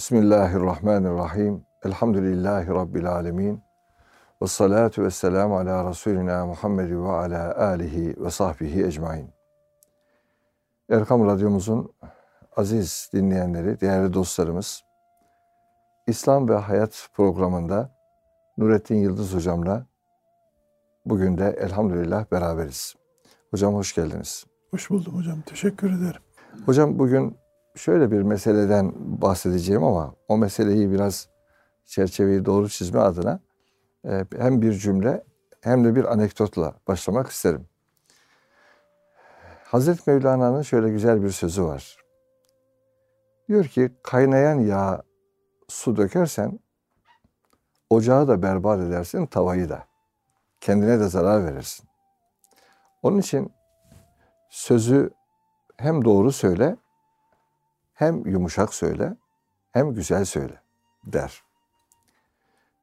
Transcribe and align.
Bismillahirrahmanirrahim. 0.00 1.64
Elhamdülillahi 1.84 2.68
Rabbil 2.68 3.06
alemin. 3.06 3.62
Ve 4.42 4.46
salatu 4.46 5.02
ve 5.02 5.10
selamu 5.10 5.58
ala 5.58 5.90
Resulina 5.90 6.46
Muhammed 6.46 6.90
ve 6.90 7.08
ala 7.08 7.56
alihi 7.56 8.24
ve 8.24 8.30
sahbihi 8.30 8.84
ecmain. 8.86 9.30
Erkam 10.90 11.26
Radyomuzun 11.26 11.92
aziz 12.56 13.10
dinleyenleri, 13.12 13.80
değerli 13.80 14.12
dostlarımız, 14.12 14.82
İslam 16.06 16.48
ve 16.48 16.56
Hayat 16.56 17.08
programında 17.14 17.90
Nurettin 18.58 18.96
Yıldız 18.96 19.34
hocamla 19.34 19.86
bugün 21.06 21.38
de 21.38 21.56
elhamdülillah 21.60 22.24
beraberiz. 22.32 22.94
Hocam 23.50 23.74
hoş 23.74 23.94
geldiniz. 23.94 24.46
Hoş 24.70 24.90
buldum 24.90 25.14
hocam. 25.14 25.40
Teşekkür 25.40 25.90
ederim. 25.98 26.22
Hocam 26.66 26.98
bugün 26.98 27.40
şöyle 27.80 28.10
bir 28.10 28.22
meseleden 28.22 28.92
bahsedeceğim 28.96 29.84
ama 29.84 30.14
o 30.28 30.38
meseleyi 30.38 30.90
biraz 30.90 31.28
çerçeveyi 31.84 32.44
doğru 32.44 32.68
çizme 32.68 33.00
adına 33.00 33.40
e, 34.04 34.24
hem 34.36 34.62
bir 34.62 34.72
cümle 34.72 35.24
hem 35.60 35.84
de 35.84 35.94
bir 35.94 36.12
anekdotla 36.12 36.74
başlamak 36.88 37.28
isterim. 37.28 37.66
Hazreti 39.64 40.10
Mevlana'nın 40.10 40.62
şöyle 40.62 40.90
güzel 40.90 41.22
bir 41.22 41.30
sözü 41.30 41.64
var. 41.64 41.96
Diyor 43.48 43.64
ki 43.64 43.92
kaynayan 44.02 44.58
yağ 44.58 45.02
su 45.68 45.96
dökersen 45.96 46.60
ocağı 47.90 48.28
da 48.28 48.42
berbat 48.42 48.80
edersin, 48.80 49.26
tavayı 49.26 49.68
da. 49.68 49.84
Kendine 50.60 51.00
de 51.00 51.08
zarar 51.08 51.46
verirsin. 51.46 51.88
Onun 53.02 53.18
için 53.18 53.52
sözü 54.50 55.10
hem 55.76 56.04
doğru 56.04 56.32
söyle, 56.32 56.76
hem 58.00 58.26
yumuşak 58.26 58.74
söyle, 58.74 59.16
hem 59.72 59.94
güzel 59.94 60.24
söyle 60.24 60.62
der. 61.06 61.42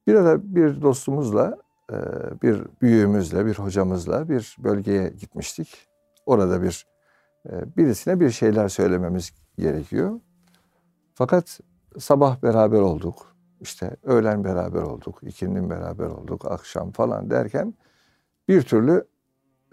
Bir 0.08 0.16
ara 0.16 0.56
bir 0.56 0.82
dostumuzla, 0.82 1.58
e, 1.92 1.96
bir 2.42 2.64
büyüğümüzle, 2.82 3.46
bir 3.46 3.56
hocamızla 3.56 4.30
bir 4.30 4.56
bölgeye 4.60 5.10
gitmiştik. 5.10 5.88
Orada 6.26 6.62
bir 6.62 6.88
e, 7.50 7.78
birisine 7.78 8.20
bir 8.20 8.30
şeyler 8.30 8.68
söylememiz 8.70 9.32
gerekiyor. 9.58 10.20
Fakat 11.14 11.60
sabah 12.00 12.42
beraber 12.44 12.80
olduk. 12.80 13.36
İşte 13.62 13.96
öğlen 14.04 14.44
beraber 14.44 14.82
olduk, 14.82 15.20
ikindin 15.22 15.70
beraber 15.70 16.08
olduk, 16.08 16.46
akşam 16.46 16.92
falan 16.92 17.30
derken 17.30 17.74
bir 18.48 18.62
türlü 18.62 19.08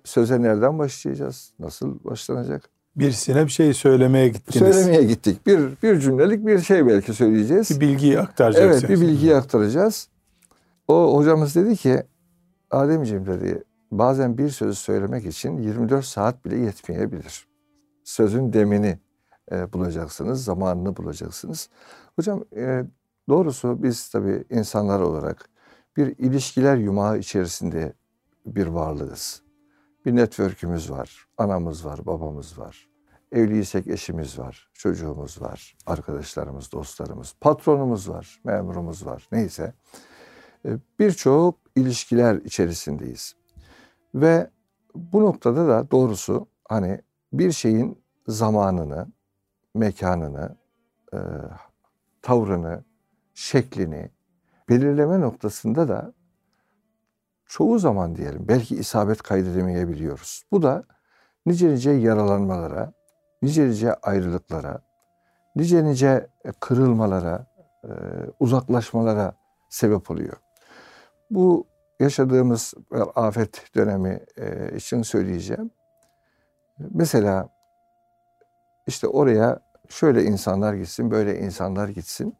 söze 0.05 0.43
nereden 0.43 0.79
başlayacağız? 0.79 1.55
Nasıl 1.59 2.05
başlanacak? 2.05 2.74
Birisine 2.97 3.45
bir 3.45 3.51
şey 3.51 3.75
söylemeye 3.75 4.29
gittiniz. 4.29 4.75
Söylemeye 4.75 5.03
gittik. 5.03 5.47
Bir 5.47 5.61
bir 5.83 6.01
cümlelik 6.01 6.47
bir 6.47 6.59
şey 6.59 6.87
belki 6.87 7.15
söyleyeceğiz. 7.15 7.71
Bir 7.71 7.81
bilgiyi 7.81 8.21
aktaracaksınız. 8.21 8.85
Evet, 8.85 9.01
bir 9.01 9.07
bilgiyi 9.07 9.37
aktaracağız. 9.37 10.09
O 10.89 11.17
hocamız 11.17 11.55
dedi 11.55 11.77
ki, 11.77 12.03
Ademciğim 12.71 13.27
dedi, 13.27 13.63
bazen 13.91 14.39
bir 14.39 14.49
sözü 14.49 14.75
söylemek 14.75 15.27
için 15.27 15.59
24 15.59 16.05
saat 16.05 16.45
bile 16.45 16.57
yetmeyebilir. 16.57 17.47
Sözün 18.05 18.53
demini 18.53 18.99
e, 19.53 19.73
bulacaksınız, 19.73 20.45
zamanını 20.45 20.97
bulacaksınız. 20.97 21.69
Hocam 22.17 22.45
e, 22.57 22.85
doğrusu 23.29 23.83
biz 23.83 24.09
tabii 24.09 24.45
insanlar 24.51 25.01
olarak 25.01 25.49
bir 25.97 26.19
ilişkiler 26.19 26.77
yumağı 26.77 27.19
içerisinde 27.19 27.93
bir 28.47 28.67
varlığız. 28.67 29.44
Bir 30.05 30.17
network'ümüz 30.17 30.91
var, 30.91 31.27
anamız 31.39 31.85
var, 31.85 32.07
babamız 32.07 32.59
var. 32.59 32.89
Evliysek 33.33 33.87
eşimiz 33.87 34.39
var, 34.39 34.71
çocuğumuz 34.75 35.43
var, 35.43 35.77
arkadaşlarımız, 35.87 36.73
dostlarımız, 36.73 37.35
patronumuz 37.41 38.09
var, 38.09 38.41
memurumuz 38.45 39.07
var, 39.07 39.29
neyse. 39.33 39.75
E, 40.67 40.79
birçok 40.99 41.59
ilişkiler 41.77 42.37
içerisindeyiz. 42.37 43.37
Ve 44.15 44.51
bu 44.95 45.23
noktada 45.23 45.69
da 45.69 45.91
doğrusu 45.91 46.47
hani 46.69 47.01
bir 47.33 47.53
şeyin 47.53 48.05
zamanını, 48.29 49.07
mekanını, 49.75 50.57
e, 51.15 51.19
tavrını, 52.23 52.85
şeklini 53.35 54.11
belirleme 54.69 55.21
noktasında 55.21 55.89
da 55.89 56.13
çoğu 57.47 57.79
zaman 57.79 58.17
diyelim 58.17 58.49
belki 58.49 58.77
isabet 58.77 59.23
kaydedemeyebiliyoruz. 59.23 60.43
Bu 60.53 60.63
da 60.63 60.85
nice 61.47 61.69
nice 61.69 61.91
yaralanmalara, 61.91 62.93
nice 63.43 63.69
nice 63.69 63.95
ayrılıklara, 63.95 64.83
nice 65.57 65.85
nice 65.85 66.27
kırılmalara, 66.61 67.47
e, 67.85 67.91
uzaklaşmalara 68.41 69.35
sebep 69.71 70.11
oluyor. 70.11 70.37
Bu 71.31 71.67
yaşadığımız 72.01 72.75
afet 73.15 73.75
dönemi 73.75 74.21
e, 74.37 74.77
için 74.77 75.03
söyleyeceğim. 75.03 75.71
Mesela 76.79 77.49
işte 78.87 79.09
oraya 79.09 79.61
şöyle 79.89 80.25
insanlar 80.25 80.75
gitsin, 80.75 81.11
böyle 81.11 81.39
insanlar 81.39 81.89
gitsin. 81.89 82.37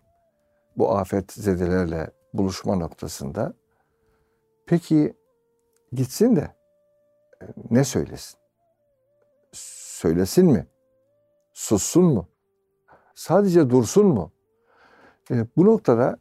Bu 0.77 0.97
afet 0.97 1.33
zedelerle 1.33 2.11
buluşma 2.35 2.77
noktasında. 2.77 3.53
Peki 4.67 5.15
gitsin 5.93 6.37
de 6.37 6.51
e, 7.43 7.47
ne 7.71 7.85
söylesin? 7.85 8.39
Söylesin 9.53 10.47
mi? 10.47 10.67
Sussun 11.53 12.05
mu? 12.05 12.29
Sadece 13.15 13.71
dursun 13.71 14.07
mu? 14.07 14.33
E, 15.31 15.47
bu 15.57 15.65
noktada 15.67 16.19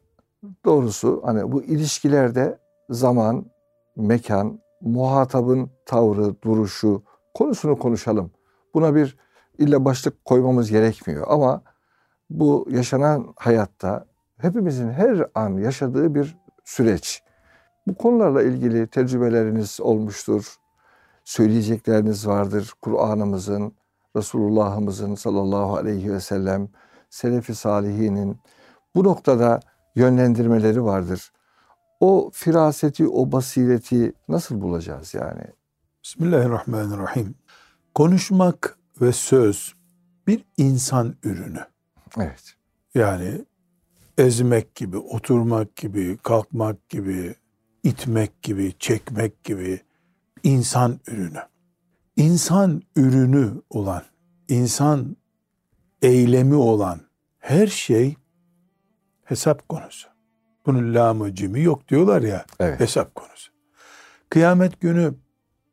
doğrusu 0.66 1.22
hani 1.26 1.52
bu 1.52 1.64
ilişkilerde 1.64 2.60
zaman, 2.90 3.46
mekan, 3.96 4.60
muhatabın 4.82 5.72
tavrı, 5.86 6.42
duruşu 6.42 7.04
konusunu 7.34 7.80
konuşalım. 7.80 8.32
Buna 8.74 8.96
bir 8.96 9.18
illa 9.58 9.86
başlık 9.86 10.26
koymamız 10.26 10.72
gerekmiyor 10.72 11.26
ama 11.30 11.62
bu 12.30 12.68
yaşanan 12.70 13.34
hayatta 13.36 14.06
hepimizin 14.38 14.90
her 14.90 15.28
an 15.36 15.58
yaşadığı 15.58 16.16
bir 16.16 16.38
süreç. 16.64 17.23
Bu 17.88 17.96
konularla 17.96 18.44
ilgili 18.44 18.88
tecrübeleriniz 18.88 19.82
olmuştur. 19.82 20.56
Söyleyecekleriniz 21.24 22.28
vardır. 22.28 22.74
Kur'an'ımızın, 22.82 23.74
Resulullah'ımızın 24.16 25.16
sallallahu 25.16 25.76
aleyhi 25.76 26.14
ve 26.14 26.20
sellem, 26.20 26.70
Selefi 27.10 27.56
Salihinin 27.56 28.38
bu 28.96 29.04
noktada 29.04 29.60
yönlendirmeleri 29.96 30.84
vardır. 30.84 31.32
O 32.00 32.30
firaseti, 32.34 33.08
o 33.08 33.32
basireti 33.32 34.14
nasıl 34.28 34.62
bulacağız 34.62 35.14
yani? 35.14 35.44
Bismillahirrahmanirrahim. 36.04 37.36
Konuşmak 37.96 38.78
ve 39.02 39.12
söz 39.12 39.74
bir 40.28 40.46
insan 40.58 41.16
ürünü. 41.24 41.66
Evet. 42.18 42.56
Yani 42.96 43.46
ezmek 44.18 44.76
gibi, 44.76 44.98
oturmak 44.98 45.76
gibi, 45.76 46.18
kalkmak 46.24 46.90
gibi, 46.90 47.36
itmek 47.84 48.42
gibi, 48.42 48.74
çekmek 48.80 49.44
gibi 49.44 49.82
insan 50.44 51.00
ürünü. 51.08 51.42
İnsan 52.16 52.82
ürünü 52.96 53.62
olan, 53.70 54.04
insan 54.50 55.18
eylemi 56.02 56.56
olan 56.56 57.00
her 57.40 57.68
şey 57.68 58.16
hesap 59.24 59.70
konusu. 59.70 60.08
Bunun 60.66 60.94
lamı 60.94 61.36
cimi 61.36 61.62
yok 61.62 61.88
diyorlar 61.88 62.22
ya 62.22 62.46
Evet. 62.60 62.80
hesap 62.80 63.16
konusu. 63.16 63.52
Kıyamet 64.30 64.82
günü 64.82 65.14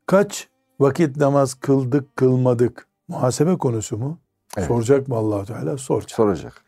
kaç 0.07 0.49
vakit 0.81 1.17
namaz 1.17 1.55
kıldık 1.55 2.17
kılmadık 2.17 2.89
muhasebe 3.09 3.59
konusu 3.59 3.97
mu? 3.99 4.21
Evet. 4.57 4.69
Soracak 4.69 5.09
mı 5.09 5.15
allah 5.17 5.45
Teala? 5.45 5.79
Soracak. 5.79 6.11
Soracak. 6.11 6.65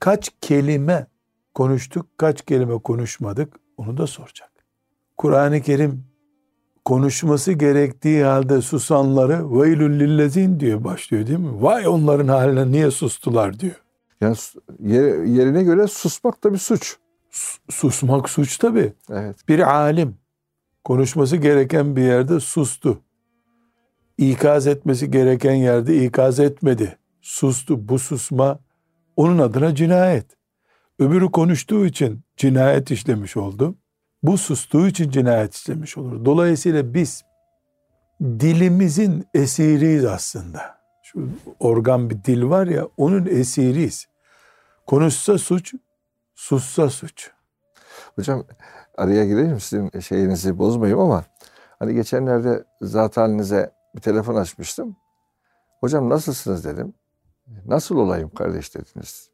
Kaç 0.00 0.30
kelime 0.40 1.06
konuştuk, 1.54 2.06
kaç 2.18 2.44
kelime 2.44 2.78
konuşmadık 2.78 3.60
onu 3.76 3.96
da 3.96 4.06
soracak. 4.06 4.51
Kur'an-ı 5.18 5.60
Kerim 5.60 6.04
konuşması 6.84 7.52
gerektiği 7.52 8.24
halde 8.24 8.60
susanları 8.62 9.60
veylül 9.60 10.00
lillezin 10.00 10.60
diyor 10.60 10.84
başlıyor 10.84 11.26
değil 11.26 11.38
mi? 11.38 11.62
Vay 11.62 11.88
onların 11.88 12.28
haline 12.28 12.70
niye 12.70 12.90
sustular 12.90 13.60
diyor. 13.60 13.82
Yani 14.20 14.36
yerine 15.38 15.62
göre 15.62 15.86
susmak 15.86 16.44
da 16.44 16.52
bir 16.52 16.58
suç. 16.58 16.96
Sus- 17.30 17.58
Susmak 17.70 18.28
suç 18.30 18.58
tabi. 18.58 18.92
Evet. 19.10 19.48
Bir 19.48 19.74
alim 19.74 20.16
konuşması 20.84 21.36
gereken 21.36 21.96
bir 21.96 22.02
yerde 22.02 22.40
sustu. 22.40 23.00
İkaz 24.18 24.66
etmesi 24.66 25.10
gereken 25.10 25.54
yerde 25.54 26.04
ikaz 26.04 26.40
etmedi. 26.40 26.98
Sustu. 27.20 27.88
Bu 27.88 27.98
susma 27.98 28.58
onun 29.16 29.38
adına 29.38 29.74
cinayet. 29.74 30.26
Öbürü 30.98 31.30
konuştuğu 31.30 31.86
için 31.86 32.20
cinayet 32.36 32.90
işlemiş 32.90 33.36
oldu. 33.36 33.74
Bu 34.22 34.38
sustuğu 34.38 34.86
için 34.86 35.10
cinayet 35.10 35.54
işlemiş 35.54 35.98
olur. 35.98 36.24
Dolayısıyla 36.24 36.94
biz 36.94 37.24
dilimizin 38.20 39.28
esiriyiz 39.34 40.04
aslında. 40.04 40.82
Şu 41.02 41.28
organ 41.60 42.10
bir 42.10 42.24
dil 42.24 42.42
var 42.42 42.66
ya 42.66 42.88
onun 42.96 43.26
esiriyiz. 43.26 44.06
Konuşsa 44.86 45.38
suç, 45.38 45.74
sussa 46.34 46.90
suç. 46.90 47.30
Hocam 48.14 48.46
araya 48.96 49.26
gireyim 49.26 49.60
sizin 49.60 50.00
şeyinizi 50.00 50.58
bozmayayım 50.58 51.00
ama 51.00 51.24
hani 51.78 51.94
geçenlerde 51.94 52.64
zat 52.80 53.16
halinize 53.16 53.72
bir 53.94 54.00
telefon 54.00 54.34
açmıştım. 54.34 54.96
Hocam 55.80 56.08
nasılsınız 56.08 56.64
dedim. 56.64 56.94
Nasıl 57.66 57.96
olayım 57.96 58.30
kardeş 58.30 58.74
dediniz. 58.74 59.31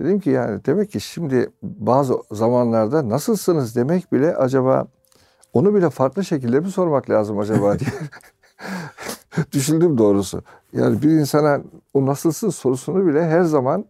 Dedim 0.00 0.20
ki 0.20 0.30
yani 0.30 0.60
demek 0.66 0.90
ki 0.90 1.00
şimdi 1.00 1.50
bazı 1.62 2.14
zamanlarda 2.32 3.08
nasılsınız 3.08 3.76
demek 3.76 4.12
bile 4.12 4.36
acaba 4.36 4.86
onu 5.52 5.74
bile 5.74 5.90
farklı 5.90 6.24
şekilde 6.24 6.60
mi 6.60 6.70
sormak 6.70 7.10
lazım 7.10 7.38
acaba 7.38 7.78
diye 7.78 7.90
düşündüm 9.52 9.98
doğrusu. 9.98 10.42
Yani 10.72 11.02
bir 11.02 11.08
insana 11.10 11.60
o 11.94 12.06
nasılsın 12.06 12.50
sorusunu 12.50 13.06
bile 13.06 13.26
her 13.26 13.42
zaman 13.42 13.84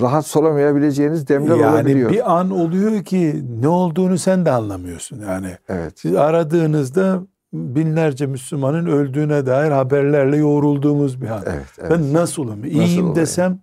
rahat 0.00 0.26
soramayabileceğiniz 0.26 1.28
demler 1.28 1.56
yani 1.56 1.74
olabiliyor. 1.74 2.10
bir 2.10 2.32
an 2.38 2.50
oluyor 2.50 3.04
ki 3.04 3.44
ne 3.60 3.68
olduğunu 3.68 4.18
sen 4.18 4.44
de 4.46 4.50
anlamıyorsun. 4.50 5.20
Yani 5.28 5.56
Evet. 5.68 5.92
siz 5.96 6.14
aradığınızda 6.16 7.22
binlerce 7.52 8.26
Müslümanın 8.26 8.86
öldüğüne 8.86 9.46
dair 9.46 9.70
haberlerle 9.70 10.36
yoğrulduğumuz 10.36 11.20
bir 11.22 11.28
an. 11.28 11.42
Evet, 11.46 11.66
evet. 11.78 11.90
Ben 11.90 12.12
nasılım? 12.12 12.64
İyiyim 12.64 12.82
olayım? 12.82 13.14
desem 13.16 13.58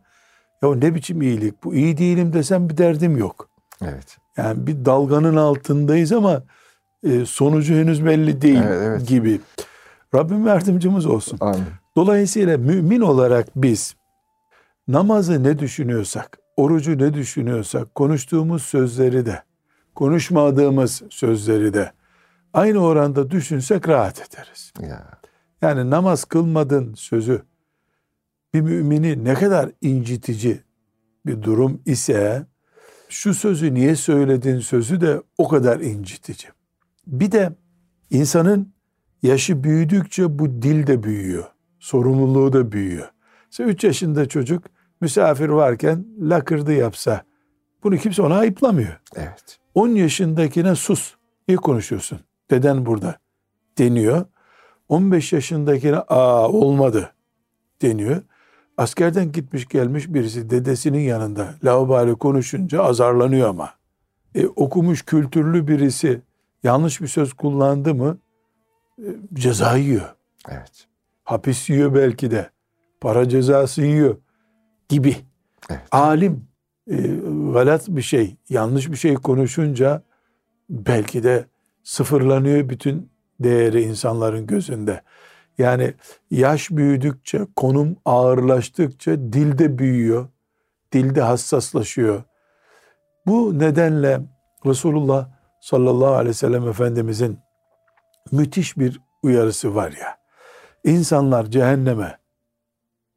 ya 0.64 0.76
ne 0.76 0.96
biçim 0.96 1.22
iyilik 1.22 1.64
bu? 1.64 1.76
İyi 1.76 1.98
değilim 1.98 2.34
desem 2.34 2.70
bir 2.70 2.78
derdim 2.78 3.18
yok. 3.18 3.50
Evet. 3.82 4.18
Yani 4.38 4.68
bir 4.68 4.86
dalganın 4.86 5.36
altındayız 5.36 6.12
ama 6.12 6.44
e, 7.04 7.26
sonucu 7.26 7.74
henüz 7.74 8.06
belli 8.06 8.42
değil 8.42 8.62
Evet, 8.64 8.82
evet. 8.84 9.08
gibi. 9.08 9.40
Rabbim 10.16 10.48
yardımcımız 10.48 11.06
olsun. 11.06 11.38
Amin. 11.42 11.64
Dolayısıyla 11.96 12.58
mümin 12.58 13.02
olarak 13.02 13.48
biz 13.56 13.96
namazı 14.88 15.44
ne 15.44 15.60
düşünüyorsak, 15.60 16.38
orucu 16.58 16.98
ne 16.98 17.14
düşünüyorsak, 17.14 17.96
konuştuğumuz 17.96 18.64
sözleri 18.64 19.26
de, 19.26 19.44
konuşmadığımız 19.96 21.04
sözleri 21.10 21.74
de 21.74 21.92
aynı 22.54 22.80
oranda 22.80 23.32
düşünsek 23.32 23.88
rahat 23.88 24.20
ederiz. 24.20 24.74
Ya. 24.82 25.08
Yani 25.62 25.90
namaz 25.90 26.24
kılmadın 26.24 26.94
sözü 26.94 27.42
bir 28.54 28.62
mümini 28.62 29.24
ne 29.24 29.34
kadar 29.34 29.72
incitici 29.82 30.60
bir 31.26 31.42
durum 31.42 31.82
ise 31.86 32.46
şu 33.10 33.34
sözü 33.34 33.74
niye 33.74 33.96
söyledin 33.96 34.60
sözü 34.60 35.02
de 35.02 35.22
o 35.38 35.48
kadar 35.48 35.80
incitici. 35.80 36.52
Bir 37.08 37.32
de 37.32 37.56
insanın 38.10 38.74
yaşı 39.24 39.64
büyüdükçe 39.64 40.40
bu 40.40 40.62
dil 40.62 40.88
de 40.88 41.04
büyüyor. 41.04 41.46
Sorumluluğu 41.80 42.54
da 42.54 42.72
büyüyor. 42.72 43.12
Mesela 43.46 43.70
3 43.70 43.84
yaşında 43.84 44.28
çocuk 44.28 44.64
misafir 45.02 45.50
varken 45.50 46.06
lakırdı 46.20 46.74
yapsa 46.74 47.24
bunu 47.84 47.98
kimse 47.98 48.22
ona 48.22 48.38
ayıplamıyor. 48.38 49.02
Evet. 49.16 49.60
10 49.76 49.88
yaşındakine 49.88 50.76
sus. 50.76 51.16
İyi 51.48 51.58
konuşuyorsun. 51.58 52.20
Deden 52.52 52.86
burada 52.86 53.16
deniyor. 53.78 54.26
15 54.90 55.34
yaşındakine 55.34 55.98
aa 55.98 56.50
olmadı 56.50 57.14
deniyor. 57.82 58.22
Askerden 58.82 59.32
gitmiş 59.32 59.68
gelmiş 59.68 60.14
birisi 60.14 60.50
dedesinin 60.50 61.00
yanında 61.00 61.56
laubali 61.64 62.16
konuşunca 62.16 62.84
azarlanıyor 62.84 63.50
ama. 63.50 63.74
E, 64.36 64.48
okumuş 64.48 65.02
kültürlü 65.02 65.68
birisi 65.68 66.22
yanlış 66.64 67.02
bir 67.02 67.08
söz 67.08 67.34
kullandı 67.34 67.96
mı 67.96 68.18
e, 68.98 69.06
ceza 69.34 69.78
yiyor. 69.78 70.16
Evet. 70.50 70.88
Hapis 71.24 71.70
yiyor 71.70 71.96
belki 71.96 72.32
de. 72.32 72.50
Para 73.02 73.30
cezası 73.30 73.82
yiyor 73.82 74.18
gibi. 74.90 75.16
Evet. 75.70 75.82
Alim 75.92 76.48
e, 76.92 76.98
galat 77.54 77.88
bir 77.88 78.02
şey, 78.02 78.36
yanlış 78.50 78.92
bir 78.92 78.98
şey 78.98 79.14
konuşunca 79.14 80.04
belki 80.70 81.24
de 81.24 81.46
sıfırlanıyor 81.84 82.70
bütün 82.70 83.10
değeri 83.40 83.82
insanların 83.82 84.48
gözünde. 84.48 85.02
Yani 85.58 85.94
yaş 86.32 86.72
büyüdükçe, 86.72 87.48
konum 87.56 87.98
ağırlaştıkça 88.06 89.12
dilde 89.18 89.78
büyüyor, 89.78 90.28
dilde 90.94 91.22
hassaslaşıyor. 91.22 92.24
Bu 93.26 93.60
nedenle 93.60 94.22
Resulullah 94.66 95.30
sallallahu 95.62 96.14
aleyhi 96.14 96.30
ve 96.30 96.34
sellem 96.34 96.68
Efendimizin 96.68 97.40
müthiş 98.32 98.78
bir 98.78 99.02
uyarısı 99.24 99.76
var 99.76 99.92
ya. 99.92 100.18
İnsanlar 100.84 101.46
cehenneme 101.46 102.20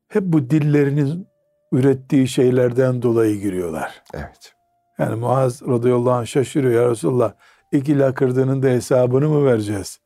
hep 0.09 0.23
bu 0.23 0.51
dillerinin 0.51 1.29
ürettiği 1.73 2.29
şeylerden 2.29 3.03
dolayı 3.03 3.41
giriyorlar. 3.41 4.03
Evet. 4.15 4.55
Yani 4.99 5.15
Muaz 5.15 5.63
radıyallahu 5.63 6.13
anh 6.13 6.27
şaşırıyor 6.27 6.83
ya 6.83 6.91
Resulullah 6.91 7.33
iki 7.73 7.99
lakırdının 7.99 8.63
da 8.63 8.67
hesabını 8.67 9.29
mı 9.29 9.47
vereceğiz? 9.47 10.01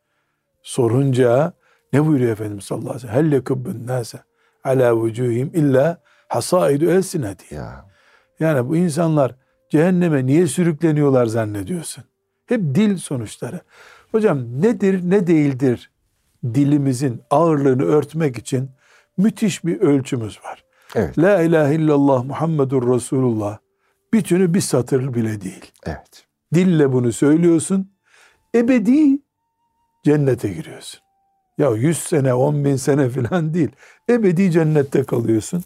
Sorunca 0.62 1.52
ne 1.92 2.06
buyuruyor 2.06 2.30
Efendimiz 2.32 2.64
sallallahu 2.64 2.90
aleyhi 2.90 3.08
ve 3.08 3.12
sellem? 3.12 3.26
Helle 3.26 3.44
kubbun 3.44 3.86
nase 3.86 4.18
ala 4.64 4.96
vucuhim 4.96 5.50
illa 5.54 6.02
hasaidu 6.28 6.90
elsineti. 6.90 7.54
Ya. 7.54 7.84
Yani 8.40 8.68
bu 8.68 8.76
insanlar 8.76 9.34
cehenneme 9.70 10.26
niye 10.26 10.46
sürükleniyorlar 10.46 11.26
zannediyorsun? 11.26 12.04
Hep 12.46 12.60
dil 12.60 12.96
sonuçları. 12.96 13.60
Hocam 14.12 14.62
nedir 14.62 15.10
ne 15.10 15.26
değildir 15.26 15.90
dilimizin 16.44 17.22
ağırlığını 17.30 17.82
örtmek 17.84 18.38
için 18.38 18.70
müthiş 19.16 19.64
bir 19.64 19.80
ölçümüz 19.80 20.44
var. 20.44 20.64
Evet. 20.94 21.18
La 21.18 21.42
ilahe 21.42 21.74
illallah 21.74 22.24
Muhammedur 22.24 22.94
Resulullah 22.94 23.58
bütünü 24.12 24.54
bir 24.54 24.60
satır 24.60 25.14
bile 25.14 25.40
değil. 25.40 25.72
Evet. 25.86 26.26
Dille 26.54 26.92
bunu 26.92 27.12
söylüyorsun. 27.12 27.92
Ebedi 28.54 29.18
cennete 30.04 30.48
giriyorsun. 30.48 31.00
Ya 31.58 31.70
100 31.70 31.98
sene 31.98 32.34
10 32.34 32.64
bin 32.64 32.76
sene 32.76 33.08
falan 33.08 33.54
değil. 33.54 33.70
Ebedi 34.10 34.50
cennette 34.50 35.04
kalıyorsun. 35.04 35.64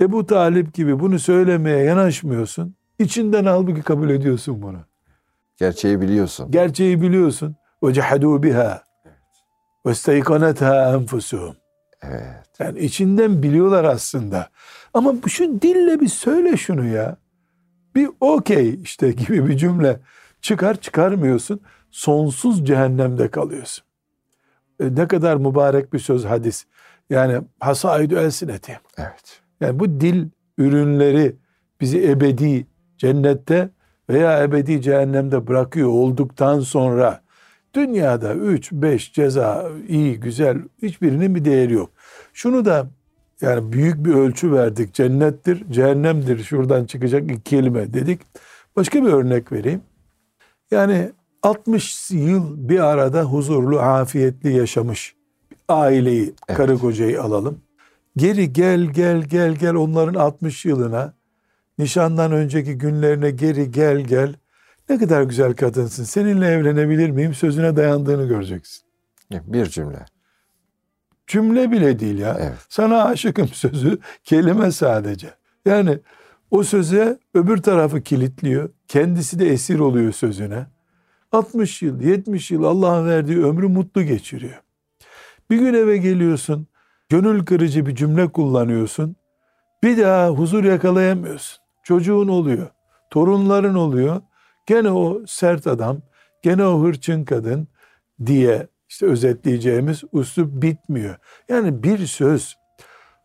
Ebu 0.00 0.26
Talip 0.26 0.74
gibi 0.74 1.00
bunu 1.00 1.18
söylemeye 1.18 1.84
yanaşmıyorsun. 1.84 2.74
İçinden 2.98 3.44
halbuki 3.44 3.82
kabul 3.82 4.10
ediyorsun 4.10 4.62
bunu. 4.62 4.78
Gerçeği 5.56 6.00
biliyorsun. 6.00 6.50
Gerçeği 6.50 7.02
biliyorsun. 7.02 7.56
Biha. 8.42 8.82
Ve 9.86 9.90
isteykanetha 9.90 10.92
enfusuhum. 10.94 11.56
Evet. 12.02 12.48
Yani 12.58 12.78
içinden 12.78 13.42
biliyorlar 13.42 13.84
aslında. 13.84 14.48
Ama 14.94 15.14
şu 15.28 15.62
dille 15.62 16.00
bir 16.00 16.08
söyle 16.08 16.56
şunu 16.56 16.86
ya. 16.86 17.16
Bir 17.94 18.08
okey 18.20 18.80
işte 18.82 19.12
gibi 19.12 19.48
bir 19.48 19.56
cümle 19.56 20.00
çıkar 20.42 20.80
çıkarmıyorsun. 20.80 21.60
Sonsuz 21.90 22.66
cehennemde 22.66 23.28
kalıyorsun. 23.28 23.87
E, 24.80 24.94
ne 24.94 25.08
kadar 25.08 25.36
mübarek 25.36 25.92
bir 25.92 25.98
söz 25.98 26.24
hadis. 26.24 26.64
Yani 27.10 27.40
hasaidu 27.60 28.16
elsineti. 28.16 28.80
Evet. 28.98 29.40
Yani 29.60 29.78
bu 29.78 30.00
dil 30.00 30.26
ürünleri 30.58 31.36
bizi 31.80 32.10
ebedi 32.10 32.66
cennette 32.98 33.70
veya 34.10 34.42
ebedi 34.42 34.82
cehennemde 34.82 35.46
bırakıyor 35.46 35.88
olduktan 35.88 36.60
sonra 36.60 37.22
dünyada 37.74 38.34
3 38.34 38.72
5 38.72 39.12
ceza 39.12 39.70
iyi 39.88 40.20
güzel 40.20 40.58
hiçbirinin 40.82 41.34
bir 41.34 41.44
değeri 41.44 41.72
yok. 41.72 41.90
Şunu 42.32 42.64
da 42.64 42.86
yani 43.40 43.72
büyük 43.72 44.04
bir 44.04 44.14
ölçü 44.14 44.52
verdik. 44.52 44.94
Cennettir, 44.94 45.70
cehennemdir. 45.70 46.44
Şuradan 46.44 46.84
çıkacak 46.84 47.30
iki 47.30 47.42
kelime 47.42 47.92
dedik. 47.94 48.20
Başka 48.76 49.02
bir 49.02 49.12
örnek 49.12 49.52
vereyim. 49.52 49.80
Yani 50.70 51.12
60 51.42 52.10
yıl 52.10 52.68
bir 52.68 52.80
arada 52.80 53.22
huzurlu, 53.22 53.80
afiyetli 53.80 54.56
yaşamış 54.56 55.14
aileyi, 55.68 56.34
Evet. 56.48 56.56
karı 56.56 56.78
kocayı 56.78 57.22
alalım. 57.22 57.60
Geri 58.16 58.52
gel 58.52 58.80
gel 58.80 59.22
gel 59.22 59.54
gel 59.54 59.74
onların 59.74 60.14
60 60.14 60.64
yılına, 60.64 61.14
nişandan 61.78 62.32
önceki 62.32 62.78
günlerine 62.78 63.30
geri 63.30 63.70
gel 63.70 64.00
gel. 64.00 64.34
Ne 64.88 64.98
kadar 64.98 65.22
güzel 65.22 65.56
kadınsın. 65.56 66.04
Seninle 66.04 66.46
evlenebilir 66.46 67.10
miyim? 67.10 67.34
Sözüne 67.34 67.76
dayandığını 67.76 68.28
göreceksin. 68.28 68.82
Bir 69.30 69.66
cümle. 69.66 70.06
Cümle 71.26 71.70
bile 71.70 71.98
değil 71.98 72.18
ya. 72.18 72.36
Evet. 72.40 72.58
Sana 72.68 73.04
aşıkım 73.04 73.48
sözü 73.52 73.98
kelime 74.24 74.72
sadece. 74.72 75.30
Yani 75.66 75.98
o 76.50 76.62
söze 76.62 77.18
öbür 77.34 77.56
tarafı 77.56 78.00
kilitliyor. 78.02 78.70
Kendisi 78.88 79.38
de 79.38 79.48
esir 79.48 79.78
oluyor 79.78 80.12
sözüne. 80.12 80.66
60 81.32 81.82
yıl, 81.82 82.00
70 82.00 82.50
yıl 82.50 82.64
Allah'ın 82.64 83.06
verdiği 83.06 83.44
ömrü 83.44 83.68
mutlu 83.68 84.02
geçiriyor. 84.02 84.62
Bir 85.50 85.58
gün 85.58 85.74
eve 85.74 85.96
geliyorsun, 85.96 86.66
gönül 87.08 87.44
kırıcı 87.44 87.86
bir 87.86 87.94
cümle 87.94 88.28
kullanıyorsun. 88.28 89.16
Bir 89.82 89.98
daha 89.98 90.28
huzur 90.28 90.64
yakalayamıyorsun. 90.64 91.58
Çocuğun 91.82 92.28
oluyor, 92.28 92.70
torunların 93.10 93.74
oluyor. 93.74 94.22
Gene 94.66 94.90
o 94.90 95.26
sert 95.26 95.66
adam, 95.66 95.98
gene 96.42 96.64
o 96.64 96.82
hırçın 96.82 97.24
kadın 97.24 97.68
diye 98.26 98.68
işte 98.88 99.06
özetleyeceğimiz 99.06 100.02
üslup 100.12 100.62
bitmiyor. 100.62 101.16
Yani 101.48 101.82
bir 101.82 102.06
söz 102.06 102.56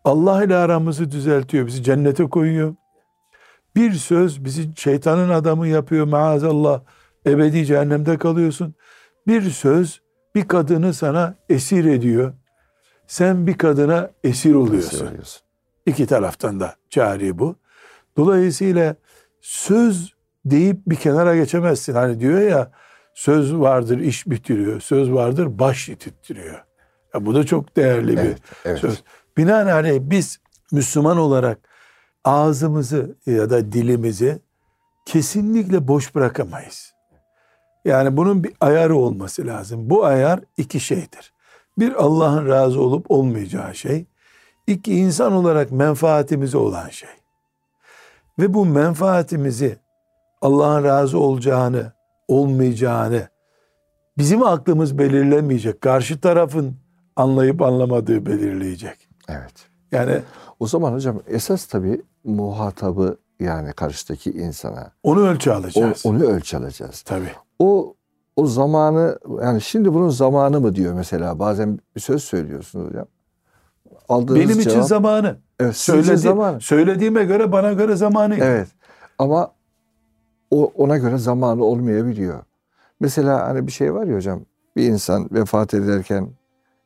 Allah 0.03 0.43
ile 0.43 0.55
aramızı 0.55 1.11
düzeltiyor, 1.11 1.67
bizi 1.67 1.83
cennete 1.83 2.23
koyuyor. 2.23 2.75
Bir 3.75 3.91
söz 3.93 4.45
bizi 4.45 4.69
şeytanın 4.75 5.29
adamı 5.29 5.67
yapıyor 5.67 6.05
maazallah. 6.05 6.81
Ebedi 7.25 7.65
cehennemde 7.65 8.17
kalıyorsun. 8.17 8.75
Bir 9.27 9.41
söz 9.41 10.01
bir 10.35 10.47
kadını 10.47 10.93
sana 10.93 11.35
esir 11.49 11.85
ediyor. 11.85 12.33
Sen 13.07 13.47
bir 13.47 13.57
kadına 13.57 14.09
esir 14.23 14.55
oluyorsun. 14.55 15.09
İki 15.85 16.05
taraftan 16.07 16.59
da 16.59 16.75
cari 16.89 17.39
bu. 17.39 17.55
Dolayısıyla 18.17 18.95
söz 19.41 20.13
deyip 20.45 20.77
bir 20.87 20.95
kenara 20.95 21.35
geçemezsin. 21.35 21.93
Hani 21.93 22.19
diyor 22.19 22.39
ya 22.39 22.71
söz 23.13 23.55
vardır 23.55 23.99
iş 23.99 24.27
bitiriyor. 24.27 24.79
Söz 24.79 25.11
vardır 25.11 25.59
baş 25.59 25.89
yitittiriyor. 25.89 26.63
Ya 27.13 27.25
bu 27.25 27.35
da 27.35 27.45
çok 27.45 27.75
değerli 27.75 28.11
bir 28.11 28.21
Evet, 28.21 28.37
evet. 28.65 28.79
söz. 28.79 29.03
Binaenaleyh 29.37 29.99
biz 30.01 30.39
Müslüman 30.71 31.17
olarak 31.17 31.57
ağzımızı 32.23 33.15
ya 33.25 33.49
da 33.49 33.71
dilimizi 33.71 34.39
kesinlikle 35.05 35.87
boş 35.87 36.15
bırakamayız. 36.15 36.92
Yani 37.85 38.17
bunun 38.17 38.43
bir 38.43 38.53
ayarı 38.61 38.95
olması 38.95 39.47
lazım. 39.47 39.89
Bu 39.89 40.05
ayar 40.05 40.39
iki 40.57 40.79
şeydir. 40.79 41.33
Bir 41.79 41.93
Allah'ın 41.93 42.47
razı 42.47 42.81
olup 42.81 43.11
olmayacağı 43.11 43.75
şey. 43.75 44.05
İki 44.67 44.95
insan 44.95 45.33
olarak 45.33 45.71
menfaatimize 45.71 46.57
olan 46.57 46.89
şey. 46.89 47.09
Ve 48.39 48.53
bu 48.53 48.65
menfaatimizi 48.65 49.77
Allah'ın 50.41 50.83
razı 50.83 51.19
olacağını, 51.19 51.91
olmayacağını 52.27 53.27
bizim 54.17 54.43
aklımız 54.43 54.97
belirlemeyecek. 54.97 55.81
Karşı 55.81 56.21
tarafın 56.21 56.75
anlayıp 57.15 57.61
anlamadığı 57.61 58.25
belirleyecek. 58.25 59.09
Evet. 59.29 59.53
Yani 59.91 60.21
O 60.59 60.67
zaman 60.67 60.93
hocam 60.93 61.21
esas 61.27 61.65
tabii 61.65 62.01
muhatabı 62.23 63.17
yani 63.39 63.73
karşıdaki 63.73 64.31
insana 64.31 64.91
onu 65.03 65.27
ölçü 65.27 65.51
o, 65.51 65.53
alacağız. 65.53 66.05
onu 66.05 66.23
ölçü 66.23 66.57
alacağız. 66.57 67.01
Tabii. 67.01 67.31
O 67.63 67.95
o 68.35 68.45
zamanı 68.45 69.19
yani 69.41 69.61
şimdi 69.61 69.93
bunun 69.93 70.09
zamanı 70.09 70.61
mı 70.61 70.75
diyor 70.75 70.93
mesela 70.93 71.39
bazen 71.39 71.79
bir 71.95 72.01
söz 72.01 72.23
söylüyorsun 72.23 72.85
hocam. 72.85 73.05
Aldığınız 74.09 74.39
Benim 74.39 74.59
için 74.59 74.69
cevap, 74.69 74.87
zamanı. 74.87 75.37
evet, 75.59 75.75
için 75.75 75.93
Söyledi, 75.93 76.17
zamanı. 76.17 76.61
Söylediğime 76.61 77.23
göre 77.23 77.51
bana 77.51 77.73
göre 77.73 77.95
zamanı. 77.95 78.35
Evet. 78.35 78.67
Ama 79.19 79.51
o 80.51 80.71
ona 80.75 80.97
göre 80.97 81.17
zamanı 81.17 81.63
olmayabiliyor. 81.63 82.43
Mesela 82.99 83.47
hani 83.47 83.67
bir 83.67 83.71
şey 83.71 83.93
var 83.93 84.07
ya 84.07 84.15
hocam. 84.15 84.45
Bir 84.75 84.83
insan 84.83 85.29
vefat 85.31 85.73
ederken 85.73 86.29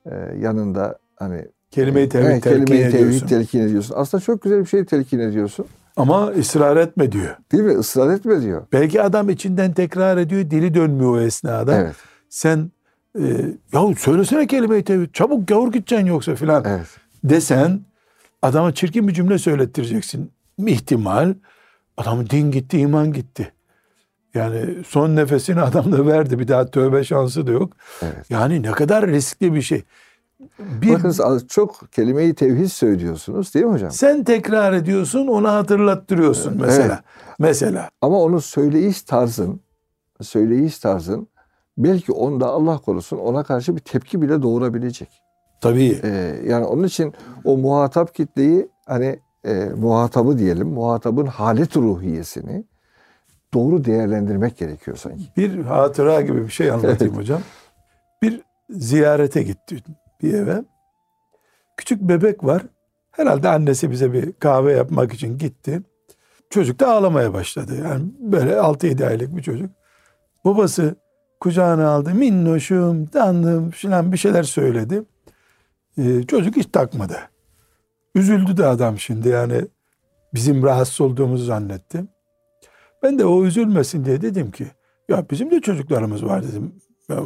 e, 0.05 0.15
yanında 0.39 0.99
hani 1.15 1.45
Kelimeyi 1.71 2.09
tevhid 2.09 2.25
Evet, 2.25 2.43
telkin 2.43 2.65
kelimeyi 2.65 2.91
tevhid 2.91 3.29
telkin 3.29 3.59
ediyorsun. 3.59 3.95
Aslında 3.97 4.23
çok 4.23 4.41
güzel 4.41 4.59
bir 4.59 4.65
şey 4.65 4.85
telkin 4.85 5.19
ediyorsun. 5.19 5.65
Ama 5.97 6.27
ısrar 6.27 6.77
etme 6.77 7.11
diyor. 7.11 7.35
Değil 7.51 7.63
mi? 7.63 7.79
Israr 7.79 8.13
etme 8.13 8.41
diyor. 8.41 8.65
Belki 8.73 9.01
adam 9.01 9.29
içinden 9.29 9.73
tekrar 9.73 10.17
ediyor, 10.17 10.41
dili 10.51 10.73
dönmüyor 10.73 11.11
o 11.11 11.19
esnada. 11.19 11.75
Evet. 11.75 11.95
Sen 12.29 12.71
e, 13.19 13.45
yahu 13.73 13.95
söylesene 13.95 14.47
kelimeyi 14.47 14.83
tevhid, 14.83 15.13
çabuk 15.13 15.47
gavur 15.47 15.71
gideceksin 15.71 16.05
yoksa 16.07 16.35
filan 16.35 16.63
Evet. 16.67 16.87
desen 17.23 17.81
adama 18.41 18.73
çirkin 18.73 19.07
bir 19.07 19.13
cümle 19.13 19.37
söylettireceksin. 19.37 20.31
İhtimal 20.67 21.33
adamın 21.97 22.27
din 22.29 22.51
gitti, 22.51 22.77
iman 22.77 23.13
gitti. 23.13 23.53
Yani 24.33 24.83
son 24.87 25.15
nefesini 25.15 25.61
adam 25.69 25.91
da 25.91 26.05
verdi. 26.07 26.39
Bir 26.39 26.47
daha 26.47 26.65
tövbe 26.71 27.03
şansı 27.03 27.47
da 27.47 27.51
yok. 27.51 27.73
Evet. 28.01 28.25
Yani 28.29 28.63
ne 28.63 28.71
kadar 28.71 29.07
riskli 29.07 29.53
bir 29.53 29.61
şey. 29.61 29.83
Bir, 30.59 30.93
Bakınız 30.93 31.47
çok 31.47 31.91
kelimeyi 31.91 32.33
tevhid 32.35 32.67
söylüyorsunuz 32.67 33.53
değil 33.53 33.65
mi 33.65 33.71
hocam? 33.71 33.91
sen 33.91 34.23
tekrar 34.23 34.73
ediyorsun, 34.73 35.27
ona 35.27 35.53
hatırlattırıyorsun 35.53 36.57
mesela. 36.61 37.01
Mesela. 37.39 37.89
Ama 38.01 38.21
onun 38.21 38.37
söyleyiş 38.37 39.01
tarzın, 39.01 39.59
söyleyiş 40.21 40.79
tarzın 40.79 41.27
belki 41.77 42.11
onda 42.11 42.47
Allah 42.47 42.77
korusun 42.77 43.17
ona 43.17 43.43
karşı 43.43 43.75
bir 43.75 43.81
tepki 43.81 44.21
bile 44.21 44.41
doğurabilecek. 44.41 45.09
Tabii. 45.61 45.99
Ee, 46.03 46.35
yani 46.45 46.65
onun 46.65 46.83
için 46.83 47.13
o 47.43 47.57
muhatap 47.57 48.15
kitleyi 48.15 48.67
hani 48.85 49.19
e, 49.45 49.65
muhatabı 49.77 50.37
diyelim, 50.37 50.67
muhatabın 50.67 51.25
halet 51.25 51.77
ruhiyesini 51.77 52.63
doğru 53.53 53.85
değerlendirmek 53.85 54.57
gerekiyor 54.57 54.97
sanki. 54.97 55.23
Bir 55.37 55.63
hatıra 55.63 56.21
gibi 56.21 56.43
bir 56.43 56.51
şey 56.51 56.71
anlatayım 56.71 56.99
Evet. 57.13 57.15
hocam. 57.15 57.41
Bir 58.21 58.41
ziyarete 58.69 59.43
gitti 59.43 59.83
bir 60.23 60.33
eve. 60.33 60.63
Küçük 61.77 62.01
bebek 62.01 62.43
var. 62.43 62.63
Herhalde 63.11 63.49
annesi 63.49 63.91
bize 63.91 64.13
bir 64.13 64.33
kahve 64.33 64.73
yapmak 64.73 65.13
için 65.13 65.37
gitti. 65.37 65.81
Çocuk 66.49 66.79
da 66.79 66.91
ağlamaya 66.91 67.33
başladı. 67.33 67.75
Yani 67.83 68.05
böyle 68.19 68.51
6-7 68.53 69.07
aylık 69.07 69.37
bir 69.37 69.41
çocuk. 69.41 69.71
Babası 70.45 70.95
kucağına 71.39 71.89
aldı. 71.89 72.13
Minnoşum, 72.13 73.05
tanrım 73.05 73.71
filan 73.71 74.11
bir 74.11 74.17
şeyler 74.17 74.43
söyledi. 74.43 75.03
Ee, 75.97 76.23
çocuk 76.23 76.55
hiç 76.55 76.65
takmadı. 76.71 77.17
Üzüldü 78.15 78.57
de 78.57 78.65
adam 78.65 78.99
şimdi 78.99 79.29
yani 79.29 79.61
bizim 80.33 80.63
rahatsız 80.63 81.01
olduğumuzu 81.01 81.45
zannetti. 81.45 82.03
Ben 83.03 83.19
de 83.19 83.25
o 83.25 83.45
üzülmesin 83.45 84.05
diye 84.05 84.21
dedim 84.21 84.51
ki 84.51 84.67
ya 85.09 85.25
bizim 85.31 85.51
de 85.51 85.61
çocuklarımız 85.61 86.25
var 86.25 86.43
dedim. 86.43 86.73
Ya, 87.09 87.23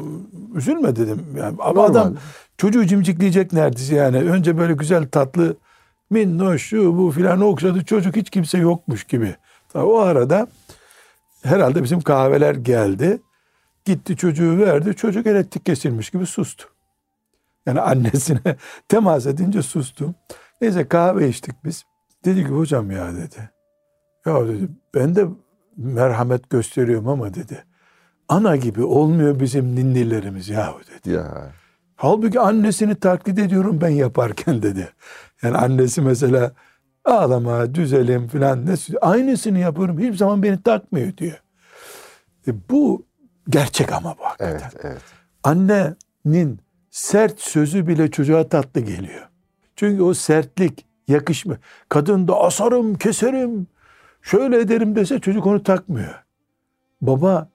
üzülme 0.55 0.95
dedim. 0.95 1.25
Yani, 1.38 1.57
ama 1.59 1.73
Normal. 1.73 1.85
adam 1.85 2.15
çocuğu 2.57 2.85
cimcikleyecek 2.85 3.53
neredeyse 3.53 3.95
yani. 3.95 4.17
Önce 4.17 4.57
böyle 4.57 4.73
güzel 4.73 5.07
tatlı 5.07 5.57
minnoş 6.09 6.61
şu 6.61 6.97
bu 6.97 7.11
filan 7.11 7.41
okşadı. 7.41 7.85
Çocuk 7.85 8.15
hiç 8.15 8.29
kimse 8.29 8.57
yokmuş 8.57 9.03
gibi. 9.03 9.35
Tabii 9.69 9.85
o 9.85 9.97
arada 9.97 10.47
herhalde 11.43 11.83
bizim 11.83 12.01
kahveler 12.01 12.55
geldi. 12.55 13.21
Gitti 13.85 14.17
çocuğu 14.17 14.57
verdi. 14.59 14.95
Çocuk 14.95 15.27
elektrik 15.27 15.65
kesilmiş 15.65 16.09
gibi 16.09 16.25
sustu. 16.25 16.65
Yani 17.65 17.81
annesine 17.81 18.55
temas 18.88 19.25
edince 19.25 19.61
sustu. 19.61 20.13
Neyse 20.61 20.88
kahve 20.88 21.29
içtik 21.29 21.65
biz. 21.65 21.83
Dedi 22.25 22.43
ki 22.43 22.50
hocam 22.50 22.91
ya 22.91 23.13
dedi. 23.13 23.50
Ya 24.25 24.47
dedi 24.47 24.67
ben 24.95 25.15
de 25.15 25.25
merhamet 25.77 26.50
gösteriyorum 26.50 27.07
ama 27.07 27.33
dedi. 27.33 27.65
Ana 28.31 28.55
gibi 28.55 28.83
olmuyor 28.83 29.39
bizim 29.39 29.75
ninnilerimiz 29.75 30.50
yahu 30.50 30.79
dedi. 30.79 31.15
Ya 31.15 31.51
Halbuki 31.95 32.39
annesini 32.39 32.95
taklit 32.95 33.39
ediyorum 33.39 33.81
ben 33.81 33.89
yaparken 33.89 34.61
dedi. 34.61 34.89
Yani 35.41 35.57
annesi 35.57 36.01
mesela 36.01 36.51
ağlama, 37.05 37.75
düzelim 37.75 38.27
filan 38.27 38.65
ne 38.65 38.73
aynısını 39.01 39.59
yapıyorum. 39.59 40.00
Hiçbir 40.00 40.17
zaman 40.17 40.43
beni 40.43 40.63
takmıyor 40.63 41.17
diyor. 41.17 41.41
E 42.47 42.51
bu 42.69 43.05
gerçek 43.50 43.93
ama 43.93 44.15
bu 44.19 44.23
hakikaten. 44.23 44.71
evet 44.73 44.85
evet. 44.85 45.01
Annenin 45.43 46.59
sert 46.91 47.39
sözü 47.39 47.88
bile 47.88 48.11
çocuğa 48.11 48.50
tatlı 48.50 48.81
geliyor. 48.81 49.29
Çünkü 49.75 50.03
o 50.03 50.13
sertlik 50.13 50.85
yakışmıyor. 51.07 51.59
Kadın 51.89 52.27
da 52.27 52.39
asarım, 52.39 52.95
keserim, 52.95 53.67
şöyle 54.21 54.59
ederim 54.59 54.95
dese 54.95 55.19
çocuk 55.19 55.47
onu 55.47 55.63
takmıyor. 55.63 56.23
Baba 57.01 57.50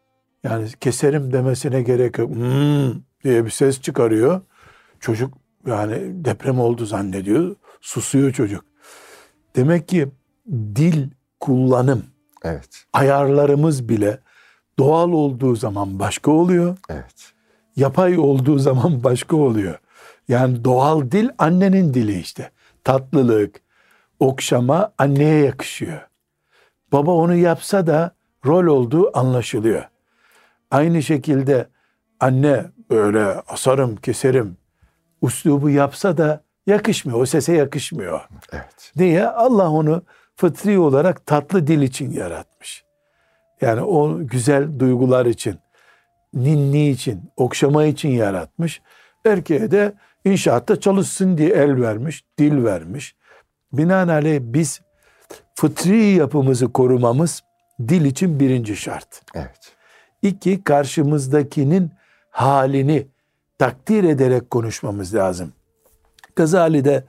yani 0.46 0.68
keserim 0.80 1.32
demesine 1.32 1.82
gerek 1.82 2.18
yok. 2.18 2.30
"Hmm" 2.34 2.92
diye 3.24 3.44
bir 3.44 3.50
ses 3.50 3.80
çıkarıyor. 3.80 4.40
Çocuk 5.00 5.34
yani 5.66 6.24
deprem 6.24 6.60
oldu 6.60 6.86
zannediyor. 6.86 7.56
Susuyor 7.80 8.32
çocuk. 8.32 8.64
Demek 9.56 9.88
ki 9.88 10.08
dil 10.50 11.10
kullanım 11.40 12.04
Evet. 12.44 12.84
ayarlarımız 12.92 13.88
bile 13.88 14.18
doğal 14.78 15.12
olduğu 15.12 15.56
zaman 15.56 15.98
başka 15.98 16.30
oluyor 16.30 16.76
Evet. 16.88 17.32
yapay 17.76 18.18
olduğu 18.18 18.58
zaman 18.58 19.04
başka 19.04 19.36
oluyor. 19.36 19.78
Yani 20.28 20.64
doğal 20.64 21.10
dil 21.10 21.28
annenin 21.38 21.94
dili 21.94 22.18
işte. 22.20 22.50
Tatlılık, 22.84 23.60
okşama 24.20 24.92
anneye 24.98 25.44
yakışıyor. 25.44 26.00
Baba 26.92 27.10
onu 27.12 27.34
yapsa 27.34 27.86
da 27.86 28.14
rol 28.46 28.66
olduğu 28.66 29.18
anlaşılıyor. 29.18 29.84
Aynı 30.70 31.02
şekilde 31.02 31.68
anne 32.20 32.64
böyle 32.90 33.24
asarım, 33.24 33.96
keserim 33.96 34.56
uslubu 35.20 35.70
yapsa 35.70 36.16
da 36.16 36.44
yakışmıyor. 36.66 37.20
O 37.20 37.26
sese 37.26 37.52
yakışmıyor. 37.52 38.20
Evet. 38.52 38.92
Niye? 38.96 39.28
Allah 39.28 39.70
onu 39.70 40.02
fıtri 40.36 40.78
olarak 40.78 41.26
tatlı 41.26 41.66
dil 41.66 41.82
için 41.82 42.12
yaratmış. 42.12 42.84
Yani 43.60 43.80
o 43.80 44.18
güzel 44.26 44.78
duygular 44.78 45.26
için, 45.26 45.58
ninni 46.34 46.90
için, 46.90 47.30
okşama 47.36 47.84
için 47.84 48.08
yaratmış. 48.08 48.82
Erkeğe 49.24 49.70
de 49.70 49.92
inşaatta 50.24 50.80
çalışsın 50.80 51.38
diye 51.38 51.48
el 51.48 51.82
vermiş, 51.82 52.24
dil 52.38 52.64
vermiş. 52.64 53.16
Binaenaleyh 53.72 54.40
biz 54.42 54.80
fıtri 55.54 56.02
yapımızı 56.02 56.72
korumamız 56.72 57.42
dil 57.88 58.04
için 58.04 58.40
birinci 58.40 58.76
şart. 58.76 59.22
Evet. 59.34 59.76
İki, 60.22 60.64
karşımızdakinin 60.64 61.90
halini 62.30 63.06
takdir 63.58 64.04
ederek 64.04 64.50
konuşmamız 64.50 65.14
lazım. 65.14 65.52
Gazali'de 66.36 67.04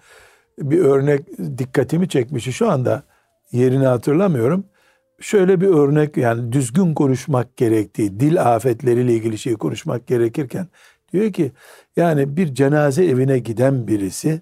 bir 0.59 0.79
örnek 0.79 1.37
dikkatimi 1.57 2.09
çekmişti. 2.09 2.53
Şu 2.53 2.69
anda 2.69 3.03
yerini 3.51 3.85
hatırlamıyorum. 3.85 4.65
şöyle 5.19 5.61
bir 5.61 5.67
örnek 5.67 6.17
yani 6.17 6.51
düzgün 6.51 6.93
konuşmak 6.93 7.57
gerektiği, 7.57 8.19
dil 8.19 8.55
afetleriyle 8.55 9.13
ilgili 9.13 9.37
şey 9.37 9.53
konuşmak 9.53 10.07
gerekirken 10.07 10.67
diyor 11.13 11.33
ki 11.33 11.51
yani 11.95 12.37
bir 12.37 12.53
cenaze 12.53 13.05
evine 13.05 13.39
giden 13.39 13.87
birisi 13.87 14.41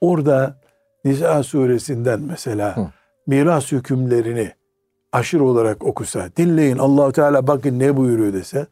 orada 0.00 0.60
Nisa 1.04 1.42
suresinden 1.42 2.20
mesela 2.20 2.76
Hı. 2.76 2.86
miras 3.26 3.72
hükümlerini 3.72 4.52
aşırı 5.14 5.44
olarak 5.44 5.84
okusa, 5.84 6.28
dinleyin 6.36 6.78
Allahu 6.78 7.12
Teala 7.12 7.46
bakın 7.46 7.78
ne 7.78 7.96
buyuruyor 7.96 8.32
dese, 8.32 8.66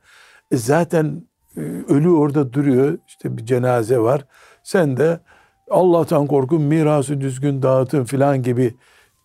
e 0.50 0.56
zaten 0.56 1.22
e, 1.56 1.60
ölü 1.88 2.10
orada 2.10 2.52
duruyor, 2.52 2.98
işte 3.06 3.36
bir 3.36 3.46
cenaze 3.46 3.98
var. 3.98 4.26
Sen 4.62 4.96
de 4.96 5.20
Allah'tan 5.70 6.26
korkun, 6.26 6.62
mirası 6.62 7.20
düzgün 7.20 7.62
dağıtın 7.62 8.04
filan 8.04 8.42
gibi 8.42 8.74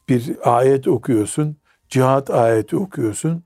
bir 0.10 0.36
ayet 0.44 0.88
okuyorsun. 0.88 1.58
Cihat 1.90 2.30
ayeti 2.30 2.78
okuyorsun. 2.78 3.44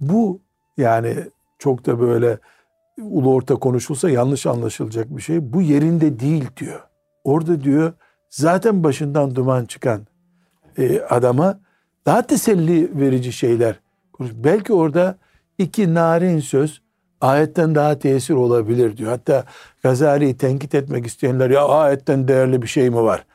Bu 0.00 0.40
yani 0.76 1.14
çok 1.58 1.86
da 1.86 2.00
böyle 2.00 2.38
ulu 3.00 3.34
orta 3.34 3.54
konuşulsa 3.54 4.10
yanlış 4.10 4.46
anlaşılacak 4.46 5.16
bir 5.16 5.22
şey. 5.22 5.52
Bu 5.52 5.62
yerinde 5.62 6.20
değil 6.20 6.50
diyor. 6.56 6.80
Orada 7.24 7.64
diyor 7.64 7.92
zaten 8.30 8.84
başından 8.84 9.34
duman 9.34 9.64
çıkan 9.64 10.06
e, 10.78 11.00
adama 11.00 11.65
daha 12.06 12.22
teselli 12.22 13.00
verici 13.00 13.32
şeyler 13.32 13.80
konuş. 14.12 14.30
Belki 14.34 14.72
orada 14.72 15.16
iki 15.58 15.94
narin 15.94 16.40
söz 16.40 16.82
ayetten 17.20 17.74
daha 17.74 17.98
tesir 17.98 18.34
olabilir 18.34 18.96
diyor. 18.96 19.10
Hatta 19.10 19.44
Gazali'yi 19.82 20.36
tenkit 20.36 20.74
etmek 20.74 21.06
isteyenler 21.06 21.50
ya 21.50 21.68
ayetten 21.68 22.28
değerli 22.28 22.62
bir 22.62 22.66
şey 22.66 22.90
mi 22.90 23.02
var 23.02 23.26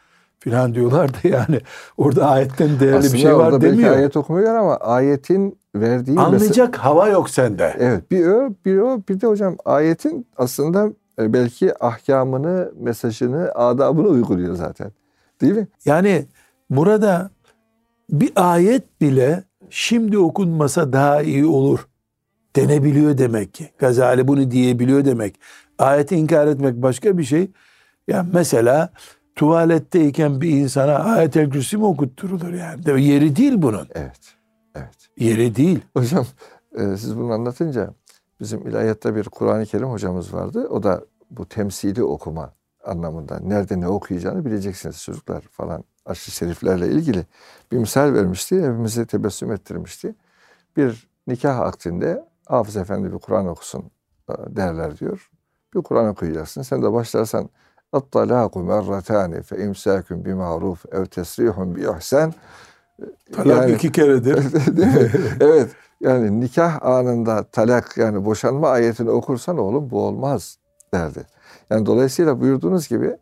filan 0.42 0.76
diyorlar 0.76 1.14
da 1.14 1.18
yani 1.24 1.60
orada 1.98 2.30
ayetten 2.30 2.80
değerli 2.80 2.96
Aslında 2.96 3.14
bir 3.14 3.20
şey 3.20 3.34
orada 3.34 3.52
var 3.52 3.62
belki 3.62 3.78
demiyor. 3.78 3.96
ayet 3.96 4.18
okumuyor 4.18 4.56
ama 4.56 4.78
ayetin 4.78 5.58
verdiği 5.76 6.20
Anlayacak 6.20 6.76
hava 6.78 7.08
yok 7.08 7.30
sende. 7.30 7.76
Evet 7.80 8.12
bir 8.12 8.28
o 8.28 8.50
bir 8.66 8.78
o 8.78 9.02
bir 9.10 9.22
de 9.22 9.28
hocam 9.28 9.58
ayetin 9.66 10.28
aslında 10.38 10.90
e, 11.20 11.34
belki 11.34 11.84
ahkamını, 11.84 12.72
mesajını, 12.80 13.52
adabını 13.56 14.08
uyguluyor 14.08 14.56
zaten. 14.56 14.92
Değil 15.42 15.54
mi? 15.54 15.68
Yani 15.86 16.26
burada 16.70 17.30
bir 18.12 18.32
ayet 18.36 19.02
bile 19.02 19.44
şimdi 19.70 20.18
okunmasa 20.18 20.94
daha 20.94 21.22
iyi 21.22 21.46
olur 21.46 21.88
denebiliyor 22.56 23.18
demek 23.18 23.54
ki. 23.54 23.70
Gazali 23.78 24.28
bunu 24.28 24.52
diyebiliyor 24.52 25.06
demek. 25.06 25.40
Ayeti 25.80 26.16
inkar 26.16 26.48
etmek 26.48 26.82
başka 26.82 27.18
bir 27.18 27.24
şey. 27.24 27.52
Ya 28.08 28.26
mesela 28.34 28.90
tuvaletteyken 29.36 30.42
bir 30.42 30.50
insana 30.50 30.96
ayet-el 30.96 31.50
kürsi 31.50 31.78
mi 31.78 31.86
okutturulur 31.86 32.54
yani? 32.54 32.86
De- 32.86 33.02
Yeri 33.02 33.36
değil 33.36 33.54
bunun. 33.58 33.88
Evet. 33.96 34.36
Evet. 34.76 35.10
Yeri 35.18 35.56
değil. 35.56 35.80
Hocam 35.98 36.26
e, 36.78 36.98
siz 36.98 37.18
bunu 37.18 37.32
anlatınca 37.34 37.94
bizim 38.40 38.68
ilahiyatta 38.68 39.16
bir 39.16 39.24
Kur'an-ı 39.24 39.66
Kerim 39.66 39.88
hocamız 39.90 40.34
vardı. 40.34 40.68
O 40.70 40.84
da 40.84 41.02
bu 41.32 41.46
temsili 41.46 42.04
okuma 42.04 42.54
anlamında 42.86 43.40
nerede 43.40 43.80
ne 43.80 43.88
okuyacağını 43.88 44.46
bileceksiniz 44.46 45.04
çocuklar 45.04 45.42
falan 45.42 45.84
aşırı 46.07 46.35
şeriflerle 46.35 46.89
ilgili 46.89 47.27
bir 47.73 47.79
misal 47.79 48.15
vermişti. 48.15 48.57
Hepimizi 48.57 49.07
tebessüm 49.07 49.53
ettirmişti. 49.53 50.15
Bir 50.77 51.09
nikah 51.27 51.61
aktinde 51.61 52.25
Hafız 52.47 52.77
Efendi 52.77 53.13
bir 53.13 53.19
Kur'an 53.19 53.47
okusun 53.47 53.91
e, 54.31 54.33
derler 54.57 54.99
diyor. 54.99 55.31
Bir 55.75 55.83
Kur'an 55.83 56.09
okuyacaksın. 56.09 56.63
Sen 56.63 56.83
de 56.83 56.93
başlarsan 56.93 57.49
اَطَّلَاقُ 57.93 58.51
مَرَّتَانِ 58.51 59.43
فَاِمْسَاكُمْ 59.43 60.25
بِمَعْرُوفٍ 60.25 60.77
اَوْ 60.89 61.07
تَسْرِيحٌ 61.07 61.75
بِإِحْسَانٍ 61.75 62.33
Talak 63.33 63.47
Yani- 63.63 63.73
iki 63.73 63.93
keredir. 63.93 64.53
Değil 64.77 64.89
mi? 64.89 65.11
evet. 65.41 65.71
Yani 66.01 66.41
nikah 66.41 66.83
anında 66.83 67.43
talak 67.43 67.97
yani 67.97 68.25
boşanma 68.25 68.69
ayetini 68.69 69.11
okursan 69.11 69.59
oğlum 69.59 69.91
bu 69.91 70.03
olmaz 70.07 70.59
derdi. 70.95 71.27
Yani 71.71 71.87
dolayısıyla 71.87 72.41
buyurduğunuz 72.41 72.89
gibi 72.89 73.17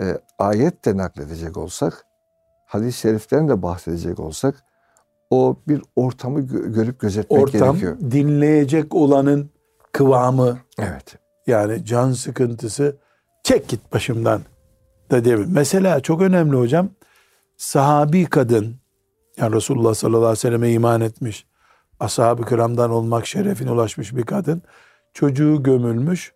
e, 0.00 0.18
ayet 0.38 0.84
de 0.84 0.96
nakledecek 0.96 1.56
olsak, 1.56 2.06
hadis-i 2.66 2.98
şeriften 2.98 3.48
de 3.48 3.62
bahsedecek 3.62 4.20
olsak 4.20 4.64
o 5.30 5.56
bir 5.68 5.82
ortamı 5.96 6.40
gö- 6.40 6.72
görüp 6.72 7.00
gözetmek 7.00 7.42
Ortam 7.42 7.60
gerekiyor. 7.70 7.96
dinleyecek 8.10 8.94
olanın 8.94 9.50
kıvamı 9.92 10.58
Evet. 10.78 11.16
yani 11.46 11.84
can 11.84 12.12
sıkıntısı 12.12 12.96
çek 13.42 13.68
git 13.68 13.92
başımdan 13.92 14.40
da 15.10 15.24
mi? 15.36 15.46
Mesela 15.48 16.00
çok 16.00 16.22
önemli 16.22 16.56
hocam 16.56 16.88
sahabi 17.56 18.26
kadın 18.26 18.76
yani 19.36 19.54
Resulullah 19.56 19.94
sallallahu 19.94 20.18
aleyhi 20.20 20.32
ve 20.38 20.40
selleme 20.40 20.70
iman 20.70 21.00
etmiş 21.00 21.46
ashab-ı 22.00 22.44
kiramdan 22.46 22.90
olmak 22.90 23.26
şerefine 23.26 23.70
ulaşmış 23.70 24.16
bir 24.16 24.22
kadın 24.22 24.62
çocuğu 25.14 25.62
gömülmüş 25.62 26.32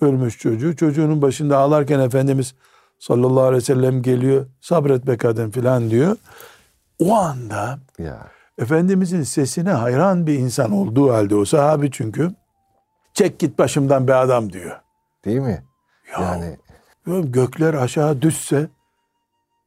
ölmüş 0.00 0.38
çocuğu 0.38 0.76
çocuğunun 0.76 1.22
başında 1.22 1.58
ağlarken 1.58 2.00
Efendimiz 2.00 2.54
sallallahu 3.04 3.40
aleyhi 3.42 3.56
ve 3.56 3.60
sellem 3.60 4.02
geliyor 4.02 4.46
sabret 4.60 5.06
be 5.06 5.16
kadın 5.16 5.50
filan 5.50 5.90
diyor 5.90 6.16
o 6.98 7.14
anda 7.14 7.78
Ya. 7.98 8.26
Efendimizin 8.58 9.22
sesine 9.22 9.70
hayran 9.70 10.26
bir 10.26 10.34
insan 10.34 10.72
olduğu 10.72 11.12
halde 11.12 11.34
o 11.34 11.44
sahabi 11.44 11.90
çünkü 11.90 12.30
çek 13.14 13.38
git 13.38 13.58
başımdan 13.58 14.08
be 14.08 14.14
adam 14.14 14.52
diyor. 14.52 14.80
Değil 15.24 15.40
mi? 15.40 15.62
Ya, 16.12 16.22
Yani 16.22 16.56
gökler 17.32 17.74
aşağı 17.74 18.22
düşse 18.22 18.68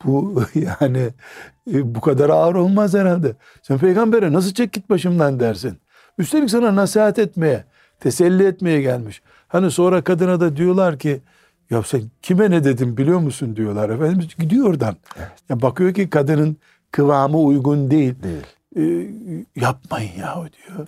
bu 0.05 0.43
yani 0.55 1.09
e, 1.73 1.95
bu 1.95 2.01
kadar 2.01 2.29
ağır 2.29 2.55
olmaz 2.55 2.93
herhalde. 2.93 3.35
Sen 3.61 3.77
peygambere 3.77 4.33
nasıl 4.33 4.53
çek 4.53 4.73
git 4.73 4.89
başımdan 4.89 5.39
dersin. 5.39 5.77
Üstelik 6.17 6.49
sana 6.49 6.75
nasihat 6.75 7.19
etmeye, 7.19 7.65
teselli 7.99 8.45
etmeye 8.47 8.81
gelmiş. 8.81 9.21
Hani 9.47 9.71
sonra 9.71 10.03
kadına 10.03 10.39
da 10.39 10.55
diyorlar 10.57 10.99
ki 10.99 11.21
ya 11.69 11.83
sen 11.83 12.01
kime 12.21 12.51
ne 12.51 12.63
dedin 12.63 12.97
biliyor 12.97 13.19
musun 13.19 13.55
diyorlar. 13.55 13.89
Efendimiz 13.89 14.35
gidiyor 14.39 14.67
oradan. 14.69 14.95
Ya 15.49 15.61
bakıyor 15.61 15.93
ki 15.93 16.09
kadının 16.09 16.57
kıvamı 16.91 17.37
uygun 17.39 17.91
değil. 17.91 18.15
değil. 18.23 18.45
E, 18.77 19.11
yapmayın 19.55 20.11
yahu 20.19 20.45
diyor. 20.51 20.87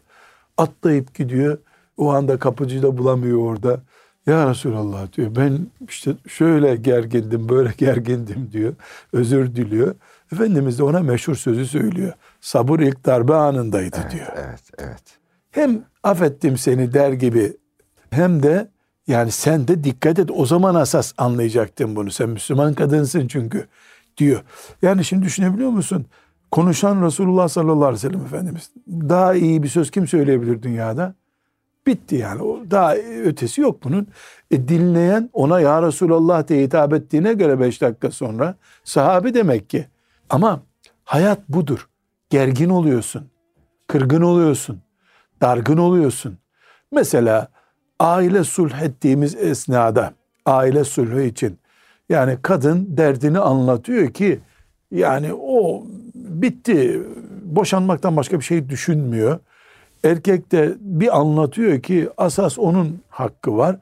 Atlayıp 0.58 1.15
gidiyor. 1.15 1.58
O 1.98 2.12
anda 2.13 2.39
kapıcıyı 2.39 2.82
da 2.84 2.98
bulamıyor 2.98 3.38
orada. 3.39 3.80
Ya 4.28 4.50
Resulallah 4.50 5.13
diyor 5.13 5.36
ben 5.36 5.60
işte 5.89 6.12
şöyle 6.28 6.76
gergindim 6.76 7.50
böyle 7.50 7.74
gergindim 7.78 8.50
diyor. 8.52 8.74
Özür 9.13 9.56
diliyor. 9.56 9.96
Efendimiz 10.34 10.80
de 10.80 10.84
ona 10.84 11.00
meşhur 11.00 11.36
sözü 11.36 11.65
söylüyor. 11.65 12.13
Sabır 12.42 12.80
ilk 12.80 13.06
darbe 13.06 13.34
anındaydı 13.34 13.98
Evet, 14.02 14.12
diyor. 14.12 14.28
evet, 14.36 14.62
evet. 14.78 15.04
Hem 15.52 15.82
affettim 16.04 16.58
seni 16.58 16.94
der 16.94 17.12
gibi 17.13 17.54
hem 18.12 18.44
de 18.44 18.68
yani 19.10 19.32
sen 19.32 19.67
de 19.67 19.84
dikkat 19.84 20.19
et 20.19 20.30
o 20.32 20.45
zaman 20.45 20.76
asas 20.76 21.13
anlayacaktın 21.17 21.95
bunu. 21.95 22.12
Sen 22.12 22.30
Müslüman 22.30 22.74
kadınsın 22.74 23.28
çünkü 23.28 23.67
diyor. 24.17 24.41
Yani 24.82 25.06
şimdi 25.06 25.26
düşünebiliyor 25.26 25.69
musun? 25.69 26.06
Konuşan 26.52 27.06
Resulullah 27.06 27.48
sallallahu 27.48 27.86
aleyhi 27.86 27.93
ve 27.93 28.10
sellem 28.10 28.26
Efendimiz. 28.26 28.72
Daha 28.88 29.34
iyi 29.34 29.63
bir 29.63 29.67
söz 29.67 29.91
kim 29.91 30.08
söyleyebilir 30.08 30.62
dünyada? 30.63 31.13
Bitti 31.88 32.15
yani. 32.15 32.41
Daha 32.72 32.95
ötesi 32.95 33.62
yok 33.62 33.84
bunun. 33.84 34.08
E, 34.52 34.67
dinleyen 34.67 35.30
ona 35.34 35.60
ya 35.60 35.82
Resulallah 35.84 36.48
diye 36.48 36.63
hitap 36.63 36.93
ettiğine 36.93 37.34
göre 37.34 37.60
beş 37.60 37.82
dakika 37.82 38.12
sonra 38.12 38.56
sahabi 38.84 39.34
demek 39.34 39.69
ki. 39.69 39.88
Ama 40.30 40.62
hayat 41.04 41.50
budur. 41.50 41.88
Gergin 42.30 42.69
oluyorsun. 42.69 43.28
Kırgın 43.88 44.22
oluyorsun. 44.22 44.82
Dargın 45.41 45.78
oluyorsun. 45.78 46.38
Mesela 46.91 47.48
aile 48.00 48.44
sulh 48.44 48.82
ettiğimiz 48.82 49.36
esnada 49.36 50.14
aile 50.46 50.84
sulhü 50.84 51.26
için 51.26 51.60
yani 52.10 52.38
kadın 52.42 52.98
derdini 52.98 53.40
anlatıyor 53.40 54.14
ki 54.14 54.40
yani 54.92 55.34
o 55.34 55.84
bitti 56.16 57.04
boşanmaktan 57.44 58.18
başka 58.18 58.40
bir 58.40 58.46
şey 58.46 58.70
düşünmüyor. 58.70 59.40
Erkek 60.04 60.52
de 60.52 60.74
bir 60.80 61.20
anlatıyor 61.20 61.82
ki 61.82 62.10
asas 62.18 62.60
onun 62.60 63.02
hakkı 63.10 63.58
var. 63.58 63.78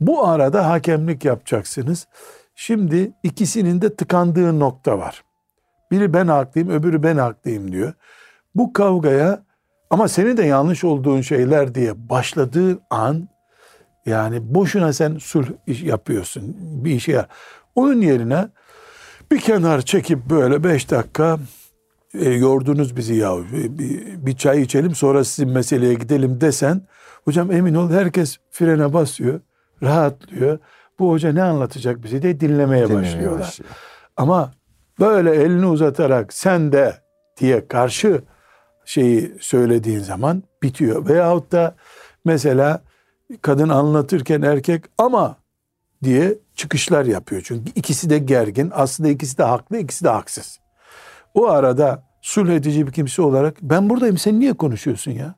Bu 0.00 0.26
arada 0.26 0.70
hakemlik 0.70 1.24
yapacaksınız. 1.24 2.06
Şimdi 2.54 3.12
ikisinin 3.22 3.82
de 3.82 3.94
tıkandığı 3.96 4.60
nokta 4.60 4.98
var. 4.98 5.24
Biri 5.90 6.14
ben 6.14 6.28
haklıyım, 6.28 6.70
öbürü 6.70 7.02
ben 7.02 7.16
haklıyım 7.16 7.72
diyor. 7.72 7.92
Bu 8.54 8.72
kavgaya 8.72 9.42
ama 9.90 10.08
senin 10.08 10.36
de 10.36 10.44
yanlış 10.44 10.84
olduğun 10.84 11.20
şeyler 11.20 11.74
diye 11.74 12.08
başladığın 12.08 12.80
an 12.90 13.28
yani 14.06 14.54
boşuna 14.54 14.92
sen 14.92 15.18
sulh 15.18 15.46
iş 15.66 15.82
yapıyorsun 15.82 16.56
bir 16.84 16.90
işe. 16.90 17.12
yar- 17.12 17.28
Onun 17.74 18.00
yerine 18.00 18.48
bir 19.32 19.38
kenar 19.40 19.80
çekip 19.82 20.18
böyle 20.30 20.64
beş 20.64 20.90
dakika 20.90 21.38
e, 22.14 22.30
yordunuz 22.30 22.96
bizi 22.96 23.14
ya 23.14 23.36
bir, 23.52 23.78
bir, 23.78 24.26
bir 24.26 24.36
çay 24.36 24.62
içelim 24.62 24.94
sonra 24.94 25.24
sizin 25.24 25.50
meseleye 25.50 25.94
gidelim 25.94 26.40
desen 26.40 26.82
hocam 27.24 27.52
emin 27.52 27.74
ol 27.74 27.90
herkes 27.90 28.36
frene 28.50 28.92
basıyor 28.92 29.40
rahatlıyor. 29.82 30.58
Bu 30.98 31.10
hoca 31.10 31.32
ne 31.32 31.42
anlatacak 31.42 32.02
bize 32.04 32.22
de 32.22 32.40
dinlemeye 32.40 32.88
Dinlemeye 32.88 33.02
başlıyorlar. 33.12 33.40
başlıyor. 33.40 33.70
Ama 34.16 34.52
böyle 35.00 35.30
elini 35.34 35.66
uzatarak 35.66 36.32
sen 36.32 36.72
de 36.72 36.94
diye 37.40 37.68
karşı 37.68 38.22
şeyi 38.84 39.34
söylediğin 39.40 39.98
zaman 40.00 40.42
bitiyor. 40.62 41.08
Veyahut 41.08 41.52
da 41.52 41.74
mesela 42.24 42.82
kadın 43.42 43.68
anlatırken 43.68 44.42
erkek 44.42 44.84
ama 44.98 45.36
diye 46.04 46.34
çıkışlar 46.54 47.04
yapıyor. 47.04 47.42
Çünkü 47.44 47.72
ikisi 47.74 48.10
de 48.10 48.18
gergin. 48.18 48.70
Aslında 48.74 49.08
ikisi 49.08 49.38
de 49.38 49.42
haklı, 49.42 49.78
ikisi 49.78 50.04
de 50.04 50.08
haksız. 50.08 50.60
O 51.34 51.46
arada 51.46 52.02
sulh 52.22 52.50
edici 52.50 52.86
bir 52.86 52.92
kimse 52.92 53.22
olarak 53.22 53.62
ben 53.62 53.90
buradayım 53.90 54.18
sen 54.18 54.40
niye 54.40 54.52
konuşuyorsun 54.52 55.10
ya? 55.10 55.34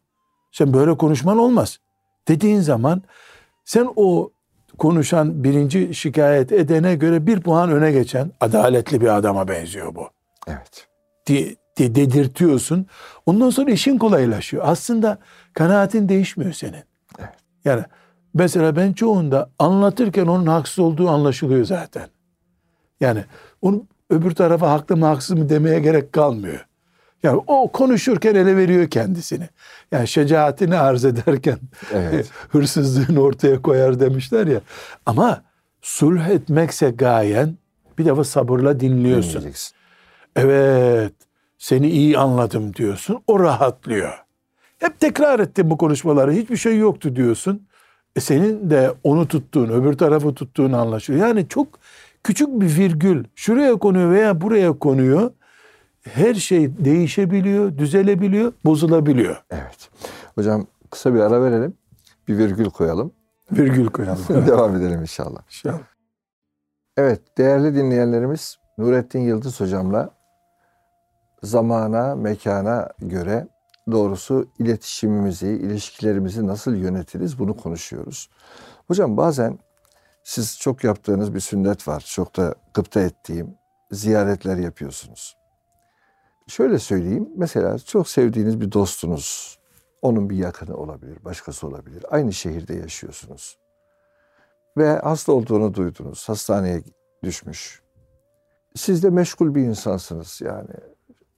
Sen 0.53 0.75
böyle 0.75 0.97
konuşman 0.97 1.39
olmaz. 1.39 1.79
Dediğin 2.29 2.61
zaman 2.61 3.03
sen 3.65 3.89
o 3.97 4.31
konuşan 4.79 5.45
birinci 5.45 5.95
şikayet 5.95 6.53
edene 6.53 6.95
göre 6.95 7.27
bir 7.27 7.41
puan 7.41 7.71
öne 7.71 7.93
geçen 7.93 8.31
adaletli 8.41 9.01
bir 9.01 9.17
adama 9.17 9.49
benziyor 9.49 9.95
bu. 9.95 10.09
Evet. 10.49 10.89
Di, 11.27 11.57
di, 11.77 11.95
dedirtiyorsun. 11.95 12.87
Ondan 13.27 13.51
sonra 13.51 13.71
işin 13.71 13.99
kolaylaşıyor. 13.99 14.63
Aslında 14.67 15.19
kanaatin 15.55 16.09
değişmiyor 16.09 16.53
senin. 16.53 16.85
Evet. 17.19 17.42
Yani 17.65 17.85
mesela 18.35 18.77
ben 18.77 18.93
çoğunda 18.93 19.51
anlatırken 19.59 20.27
onun 20.27 20.47
haksız 20.47 20.79
olduğu 20.79 21.09
anlaşılıyor 21.09 21.65
zaten. 21.65 22.09
Yani 23.01 23.25
onu 23.63 23.87
öbür 24.11 24.31
tarafa 24.31 24.71
haklı 24.71 24.97
mı 24.97 25.07
haksız 25.07 25.39
mı 25.39 25.49
demeye 25.49 25.81
gerek 25.81 26.13
kalmıyor. 26.13 26.67
Yani 27.23 27.43
o 27.47 27.73
konuşurken 27.73 28.35
ele 28.35 28.57
veriyor 28.57 28.91
kendisini. 28.91 29.49
Yani 29.93 30.09
şecaatini 30.09 30.77
arz 30.77 31.05
ederken 31.05 31.59
Evet. 31.93 32.31
hırsızlığını 32.49 33.21
ortaya 33.21 33.63
koyar 33.63 34.01
demişler 34.01 34.47
ya. 34.47 34.61
Ama 35.07 35.43
sulh 35.83 36.29
etmekse 36.29 36.91
gayen 36.91 37.57
bir 37.99 38.05
defa 38.05 38.25
sabırla 38.25 38.81
dinliyorsun. 38.81 39.53
Evet 40.37 41.13
seni 41.59 41.91
iyi 41.91 42.19
anladım 42.19 42.75
diyorsun. 42.75 43.23
O 43.27 43.41
rahatlıyor. 43.41 44.22
Hep 44.83 45.01
tekrar 45.01 45.41
ettim 45.41 45.71
bu 45.71 45.77
konuşmaları. 45.77 46.33
Hiçbir 46.33 46.57
şey 46.57 46.79
yoktu 46.79 47.17
diyorsun. 47.17 47.67
E 48.17 48.21
senin 48.21 48.71
de 48.71 48.93
onu 49.05 49.29
tuttuğun, 49.29 49.69
öbür 49.69 49.93
tarafı 49.93 50.35
tuttuğun 50.35 50.73
anlaşılıyor. 50.73 51.27
Yani 51.27 51.49
çok 51.49 51.69
küçük 52.25 52.49
bir 52.49 52.77
virgül 52.77 53.25
şuraya 53.35 53.77
konuyor 53.77 54.11
veya 54.11 54.41
buraya 54.41 54.79
konuyor. 54.79 55.31
Her 56.03 56.35
şey 56.35 56.85
değişebiliyor, 56.85 57.79
düzelebiliyor, 57.79 58.53
bozulabiliyor. 58.65 59.37
Evet. 59.51 59.91
Hocam 60.35 60.67
kısa 60.91 61.15
bir 61.15 61.21
ara 61.21 61.43
verelim. 61.43 61.75
Bir 62.29 62.39
virgül 62.39 62.71
koyalım. 62.71 63.13
Virgül 63.53 63.87
koyalım. 63.87 64.25
Devam 64.47 64.77
edelim 64.77 65.01
inşallah. 65.01 65.43
İnşallah. 65.47 65.79
Evet 66.97 67.21
değerli 67.39 67.75
dinleyenlerimiz 67.75 68.57
Nurettin 68.79 69.21
Yıldız 69.21 69.61
hocamla 69.61 70.11
zamana, 71.43 72.15
mekana 72.15 72.89
göre 72.99 73.49
doğrusu 73.91 74.47
iletişimimizi, 74.59 75.49
ilişkilerimizi 75.49 76.47
nasıl 76.47 76.75
yönetiriz 76.75 77.39
bunu 77.39 77.57
konuşuyoruz. 77.57 78.31
Hocam 78.89 79.17
bazen 79.17 79.59
siz 80.25 80.59
çok 80.59 80.85
yaptığınız 80.85 81.35
bir 81.35 81.41
sünnet 81.41 81.89
var. 81.89 82.05
Çok 82.07 82.37
da 82.37 82.55
gıpta 82.75 83.01
ettiğim 83.01 83.55
ziyaretler 83.91 84.57
yapıyorsunuz. 84.57 85.37
Şöyle 86.49 86.79
söyleyeyim. 86.79 87.29
Mesela 87.37 87.79
çok 87.79 88.09
sevdiğiniz 88.09 88.61
bir 88.61 88.73
dostunuz, 88.73 89.59
onun 90.03 90.31
bir 90.31 90.37
yakını 90.37 90.77
olabilir, 90.77 91.25
başkası 91.25 91.67
olabilir. 91.67 92.05
Aynı 92.11 92.33
şehirde 92.33 92.75
yaşıyorsunuz. 92.75 93.59
Ve 94.77 94.99
hasta 94.99 95.33
olduğunu 95.33 95.75
duydunuz. 95.75 96.29
Hastaneye 96.29 96.83
düşmüş. 97.23 97.83
Siz 98.75 99.03
de 99.03 99.11
meşgul 99.11 99.55
bir 99.55 99.63
insansınız 99.63 100.41
yani. 100.41 100.75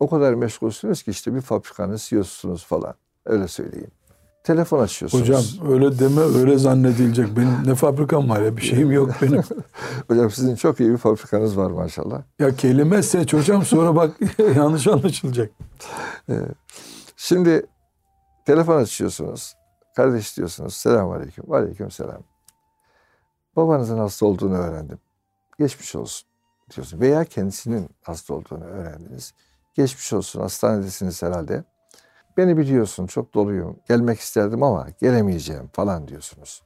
O 0.04 0.08
kadar 0.08 0.34
meşgulsünüz 0.34 1.02
ki 1.02 1.10
işte 1.10 1.34
bir 1.34 1.40
fabrikanın 1.40 1.96
CEO'sunuz 1.96 2.64
falan. 2.64 2.94
Öyle 3.24 3.48
söyleyeyim. 3.48 3.90
Telefon 4.44 4.80
açıyorsunuz. 4.80 5.28
Hocam 5.28 5.72
öyle 5.72 5.98
deme 5.98 6.20
öyle 6.20 6.58
zannedilecek. 6.58 7.36
Benim 7.36 7.66
ne 7.66 7.74
fabrikam 7.74 8.28
var 8.28 8.40
ya 8.40 8.56
bir 8.56 8.62
şeyim 8.62 8.92
yok 8.92 9.10
benim. 9.22 9.42
Hocam 10.08 10.30
sizin 10.30 10.56
çok 10.56 10.80
iyi 10.80 10.90
bir 10.90 10.96
fabrikanız 10.96 11.56
var 11.56 11.70
maşallah. 11.70 12.22
Ya 12.38 12.56
kelime 12.56 13.02
seç 13.02 13.32
hocam 13.32 13.64
sonra 13.64 13.96
bak 13.96 14.16
yanlış 14.56 14.86
anlaşılacak. 14.86 15.50
Şimdi 17.16 17.66
telefon 18.46 18.76
açıyorsunuz. 18.76 19.54
Kardeş 19.96 20.36
diyorsunuz. 20.36 20.74
Selamun 20.74 21.16
aleyküm. 21.16 21.52
Aleyküm 21.52 21.90
selam. 21.90 22.22
Babanızın 23.56 23.98
hasta 23.98 24.26
olduğunu 24.26 24.56
öğrendim. 24.56 24.98
Geçmiş 25.58 25.94
olsun 25.94 26.28
diyorsun. 26.76 27.00
Veya 27.00 27.24
kendisinin 27.24 27.88
hasta 28.02 28.34
olduğunu 28.34 28.64
öğrendiniz. 28.64 29.34
Geçmiş 29.74 30.12
olsun. 30.12 30.40
Hastanedesiniz 30.40 31.22
herhalde. 31.22 31.64
Beni 32.36 32.56
biliyorsun 32.56 33.06
çok 33.06 33.34
doluyum. 33.34 33.78
Gelmek 33.88 34.20
isterdim 34.20 34.62
ama 34.62 34.88
gelemeyeceğim 35.00 35.70
falan 35.72 36.08
diyorsunuz. 36.08 36.62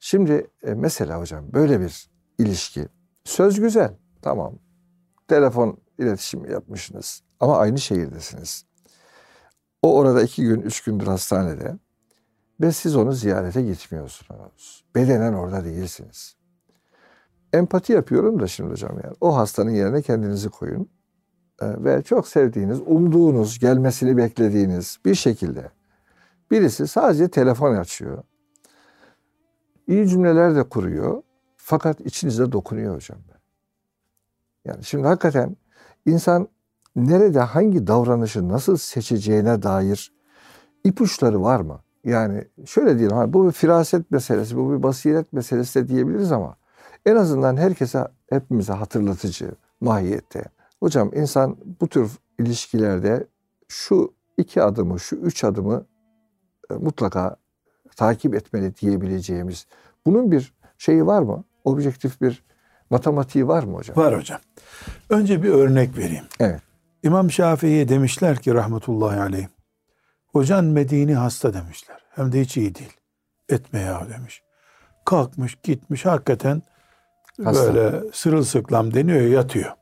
Şimdi 0.00 0.50
e, 0.62 0.74
mesela 0.74 1.20
hocam 1.20 1.52
böyle 1.52 1.80
bir 1.80 2.10
ilişki. 2.38 2.88
Söz 3.24 3.60
güzel. 3.60 3.94
Tamam. 4.22 4.58
Telefon 5.28 5.78
iletişimi 5.98 6.52
yapmışsınız. 6.52 7.22
Ama 7.40 7.58
aynı 7.58 7.78
şehirdesiniz. 7.78 8.64
O 9.82 9.96
orada 9.96 10.22
iki 10.22 10.42
gün, 10.42 10.60
üç 10.60 10.84
gündür 10.84 11.06
hastanede. 11.06 11.78
Ve 12.60 12.72
siz 12.72 12.96
onu 12.96 13.12
ziyarete 13.12 13.62
gitmiyorsunuz. 13.62 14.84
Bedenen 14.94 15.32
orada 15.32 15.64
değilsiniz. 15.64 16.36
Empati 17.52 17.92
yapıyorum 17.92 18.40
da 18.40 18.46
şimdi 18.46 18.70
hocam 18.70 19.00
yani. 19.04 19.16
O 19.20 19.36
hastanın 19.36 19.70
yerine 19.70 20.02
kendinizi 20.02 20.48
koyun. 20.48 20.90
Ee, 21.62 21.84
Ve 21.84 22.02
çok 22.02 22.28
sevdiğiniz, 22.28 22.80
umduğunuz, 22.86 23.58
gelmesini 23.58 24.16
beklediğiniz 24.16 24.98
bir 25.04 25.14
şekilde 25.14 25.70
birisi 26.50 26.86
sadece 26.86 27.28
telefon 27.28 27.74
açıyor. 27.74 28.22
İyi 29.86 30.08
cümleler 30.08 30.56
de 30.56 30.62
kuruyor. 30.62 31.22
Fakat 31.56 32.00
içinize 32.00 32.52
dokunuyor 32.52 32.94
hocam. 32.94 33.18
Yani 34.64 34.84
şimdi 34.84 35.06
hakikaten 35.06 35.56
insan 36.06 36.48
nerede 36.96 37.40
hangi 37.40 37.86
davranışı 37.86 38.48
nasıl 38.48 38.76
seçeceğine 38.76 39.62
dair 39.62 40.12
ipuçları 40.84 41.42
var 41.42 41.60
mı? 41.60 41.80
Yani 42.04 42.44
şöyle 42.66 42.98
diyelim 42.98 43.16
hani 43.16 43.32
bu 43.32 43.46
bir 43.46 43.52
firaset 43.52 44.10
meselesi, 44.10 44.56
bu 44.56 44.72
bir 44.72 44.82
basiret 44.82 45.32
meselesi 45.32 45.84
de 45.84 45.88
diyebiliriz 45.88 46.32
ama 46.32 46.56
en 47.06 47.16
azından 47.16 47.56
herkese 47.56 48.08
hepimize 48.30 48.72
hatırlatıcı 48.72 49.50
mahiyette. 49.80 50.44
Hocam 50.80 51.10
insan 51.14 51.56
bu 51.80 51.88
tür 51.88 52.10
ilişkilerde 52.38 53.26
şu 53.68 54.14
iki 54.36 54.62
adımı, 54.62 55.00
şu 55.00 55.16
üç 55.16 55.44
adımı 55.44 55.86
e, 56.70 56.74
mutlaka 56.74 57.36
takip 57.96 58.34
etmeli 58.34 58.76
diyebileceğimiz. 58.76 59.66
Bunun 60.06 60.30
bir 60.30 60.54
şeyi 60.78 61.06
var 61.06 61.22
mı? 61.22 61.44
Objektif 61.64 62.20
bir 62.20 62.44
matematiği 62.90 63.48
var 63.48 63.62
mı 63.62 63.76
hocam? 63.76 63.96
Var 63.96 64.18
hocam. 64.18 64.40
Önce 65.10 65.42
bir 65.42 65.48
örnek 65.48 65.98
vereyim. 65.98 66.24
Evet. 66.40 66.60
İmam 67.02 67.30
Şafii'ye 67.30 67.88
demişler 67.88 68.36
ki 68.36 68.54
rahmetullahi 68.54 69.20
aleyh. 69.20 69.46
Hocan 70.26 70.64
Medini 70.64 71.14
hasta 71.14 71.54
demişler. 71.54 71.96
Hem 72.10 72.32
de 72.32 72.40
hiç 72.40 72.56
iyi 72.56 72.74
değil. 72.74 72.96
Etme 73.48 73.80
ya 73.80 74.06
demiş. 74.10 74.42
Kalkmış 75.04 75.58
gitmiş 75.62 76.06
hakikaten 76.06 76.62
Hasta. 77.44 77.74
böyle 77.74 78.12
sırılsıklam 78.12 78.94
deniyor 78.94 79.20
ya, 79.20 79.28
yatıyor. 79.28 79.72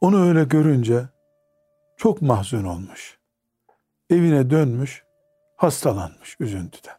Onu 0.00 0.28
öyle 0.28 0.44
görünce 0.44 1.02
çok 1.96 2.22
mahzun 2.22 2.64
olmuş. 2.64 3.18
Evine 4.10 4.50
dönmüş 4.50 5.04
hastalanmış 5.56 6.36
üzüntüden. 6.40 6.94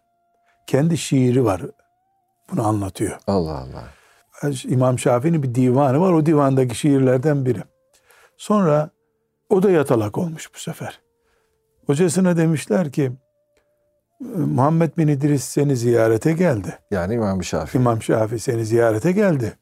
Kendi 0.68 0.98
şiiri 0.98 1.46
var 1.46 1.62
bunu 2.52 2.68
anlatıyor. 2.68 3.20
Allah 3.28 3.58
Allah. 3.58 3.84
İmam 4.64 5.00
Şafii'nin 5.00 5.44
bir 5.44 5.56
divanı 5.56 6.00
var. 6.00 6.14
O 6.14 6.26
divandaki 6.26 6.76
şiirlerden 6.76 7.46
biri. 7.46 7.64
Sonra 8.38 8.90
o 9.50 9.64
da 9.64 9.72
yatalak 9.72 10.18
olmuş 10.18 10.54
bu 10.56 10.60
sefer. 10.60 11.02
Hocasına 11.86 12.38
demişler 12.38 12.92
ki 12.92 13.12
Muhammed 14.36 14.98
bin 14.98 15.08
İdris 15.08 15.44
seni 15.44 15.76
ziyarete 15.76 16.34
geldi. 16.34 16.80
Yani 16.92 17.14
İmam 17.14 17.44
Şafii. 17.44 17.78
İmam 17.78 18.02
Şafii 18.02 18.40
seni 18.40 18.66
ziyarete 18.66 19.12
geldi. 19.12 19.58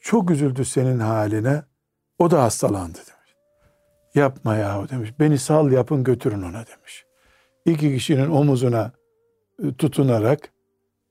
Çok 0.00 0.30
üzüldü 0.30 0.64
senin 0.64 0.98
haline. 0.98 1.62
O 2.22 2.30
da 2.30 2.42
hastalandı 2.42 2.98
demiş. 2.98 3.34
Yapma 4.14 4.56
yahu 4.56 4.88
demiş. 4.88 5.10
Beni 5.20 5.38
sal 5.38 5.72
yapın 5.72 6.04
götürün 6.04 6.42
ona 6.42 6.66
demiş. 6.66 7.04
İki 7.64 7.94
kişinin 7.94 8.30
omuzuna 8.30 8.92
e, 9.64 9.74
tutunarak 9.74 10.52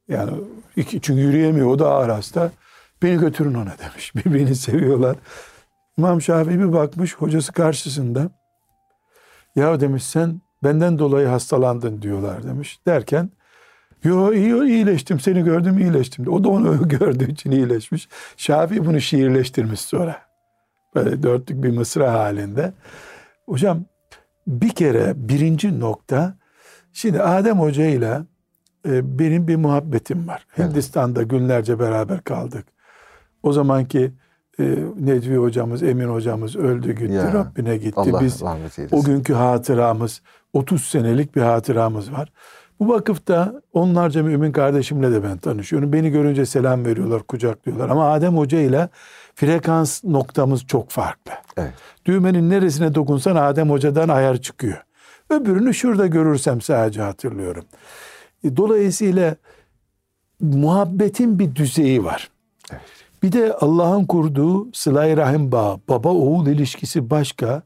yani 0.08 0.32
iki, 0.76 1.02
çünkü 1.02 1.21
yürüyemiyor 1.21 1.67
o 1.67 1.80
da 1.80 1.91
ağır 1.91 2.10
hasta. 2.10 2.52
Beni 3.04 3.19
götürün 3.19 3.54
ona 3.54 3.76
demiş. 3.78 4.15
Birbirini 4.15 4.56
seviyorlar. 4.56 5.17
İmam 5.97 6.21
Şafii 6.21 6.60
bir 6.60 6.74
bakmış 6.74 7.15
hocası 7.15 7.54
karşısında. 7.54 8.30
Ya 9.56 9.80
demiş 9.80 10.04
sen 10.04 10.41
benden 10.63 11.00
dolayı 11.00 11.28
hastalandın 11.28 12.02
diyorlar 12.02 12.43
demiş. 12.43 12.80
Derken 12.88 13.30
yo 14.04 14.34
iyi 14.34 14.63
iyileştim 14.63 15.19
seni 15.19 15.43
gördüm 15.43 15.78
iyileştim. 15.78 16.28
O 16.28 16.43
da 16.43 16.50
onu 16.50 16.88
gördüğü 17.00 17.32
için 17.32 17.52
iyileşmiş. 17.52 18.10
Şafii 18.38 18.86
bunu 18.86 19.02
şiirleştirmiş 19.02 19.80
sonra. 19.80 20.31
Böyle 20.95 21.23
dörtlük 21.23 21.63
bir 21.63 21.69
mısra 21.69 22.13
halinde. 22.13 22.73
Hocam 23.45 23.86
Bir 24.47 24.69
kere 24.69 25.13
birinci 25.15 25.80
nokta, 25.80 26.38
şimdi 26.93 27.21
Adem 27.21 27.60
Hoca 27.60 27.86
ile 27.86 28.21
e, 28.88 29.19
benim 29.19 29.47
bir 29.47 29.56
muhabbetim 29.56 30.27
var. 30.27 30.47
Evet. 30.58 30.69
Hindistan'da 30.69 31.23
günlerce 31.23 31.80
beraber 31.80 32.21
kaldık. 32.21 32.65
O 33.43 33.54
zamanki 33.54 34.12
e, 34.60 34.63
Necvi 34.99 35.36
hocamız, 35.36 35.84
Emin 35.84 36.08
hocamız 36.08 36.56
öldü 36.56 36.91
gitti, 36.91 37.13
Ya, 37.13 37.34
Rabbine 37.34 37.77
gitti. 37.77 37.93
Allah 37.95 38.21
Biz 38.21 38.43
o 38.91 39.04
günkü 39.04 39.34
hatıramız, 39.34 40.21
30 40.54 40.86
senelik 40.86 41.36
bir 41.36 41.41
hatıramız 41.41 42.12
var. 42.12 42.32
Bu 42.80 42.89
vakıfta 42.89 43.62
onlarca 43.73 44.23
mümin 44.23 44.51
kardeşimle 44.51 45.12
de 45.12 45.23
ben 45.23 45.38
tanışıyorum. 45.38 45.93
Beni 45.93 46.10
görünce 46.10 46.45
selam 46.45 46.86
veriyorlar, 46.86 47.23
kucaklıyorlar. 47.23 47.89
Ama 47.89 48.12
Adem 48.12 48.38
Hoca 48.38 48.60
ile 48.60 48.89
frekans 49.36 50.04
noktamız 50.04 50.65
çok 50.65 50.89
farklı. 50.89 51.32
Evet. 51.58 51.74
Düğmenin 52.06 52.50
neresine 52.50 52.96
dokunsan 52.96 53.36
Adem 53.36 53.70
Hoca'dan 53.70 54.10
ayar 54.10 54.38
çıkıyor. 54.38 54.84
Öbürünü 55.30 55.74
şurada 55.74 56.08
görürsem 56.08 56.62
sadece 56.62 57.02
hatırlıyorum. 57.02 57.65
E, 58.44 58.58
Dolayısıyla 58.58 59.36
muhabbetin 60.39 61.39
bir 61.39 61.56
düzeyi 61.56 62.04
var. 62.04 62.30
Evet. 62.72 62.82
Bir 63.24 63.32
de 63.32 63.54
Allah'ın 63.54 64.06
kurduğu 64.06 64.74
sıla-i 64.74 65.17
rahim 65.17 65.52
bağı, 65.52 65.80
baba 65.89 66.10
oğul 66.10 66.48
ilişkisi 66.48 67.10
başka, 67.10 67.62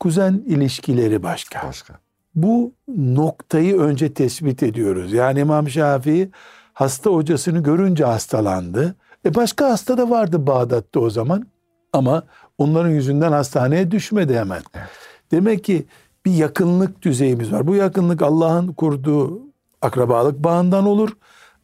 kuzen 0.00 0.42
ilişkileri 0.46 1.22
başka. 1.22 1.68
Başka. 1.68 1.98
Bu 2.34 2.72
noktayı 2.96 3.76
önce 3.78 4.14
tespit 4.14 4.62
ediyoruz. 4.62 5.12
Yani 5.12 5.40
İmam 5.40 5.68
Şafii 5.68 6.30
hasta 6.72 7.10
hocasını 7.10 7.62
görünce 7.62 8.04
hastalandı. 8.04 8.94
E 9.24 9.34
başka 9.34 9.70
hasta 9.70 9.98
da 9.98 10.10
vardı 10.10 10.46
Bağdat'ta 10.46 11.00
o 11.00 11.10
zaman. 11.10 11.46
Ama 11.92 12.22
onların 12.58 12.90
yüzünden 12.90 13.32
hastaneye 13.32 13.90
düşmedi 13.90 14.38
hemen. 14.38 14.62
Demek 15.30 15.64
ki 15.64 15.86
bir 16.24 16.34
yakınlık 16.34 17.02
düzeyimiz 17.02 17.52
var. 17.52 17.66
Bu 17.66 17.74
yakınlık 17.74 18.22
Allah'ın 18.22 18.72
kurduğu 18.72 19.40
akrabalık 19.82 20.44
bağından 20.44 20.86
olur. 20.86 21.10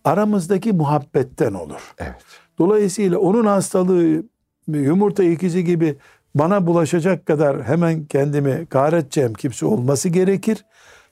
Aramızdaki 0.05 0.73
muhabbetten 0.73 1.55
olur. 1.55 1.95
Evet. 1.99 2.14
Dolayısıyla 2.59 3.19
onun 3.19 3.47
hastalığı 3.47 4.23
yumurta 4.69 5.25
ikizi 5.25 5.64
gibi 5.64 5.97
bana 6.35 6.66
bulaşacak 6.66 7.27
kadar 7.27 7.62
hemen 7.62 8.05
kendimi 8.05 8.66
kahredeceğim 8.66 9.35
kimse 9.35 9.66
olması 9.66 10.09
gerekir. 10.09 10.64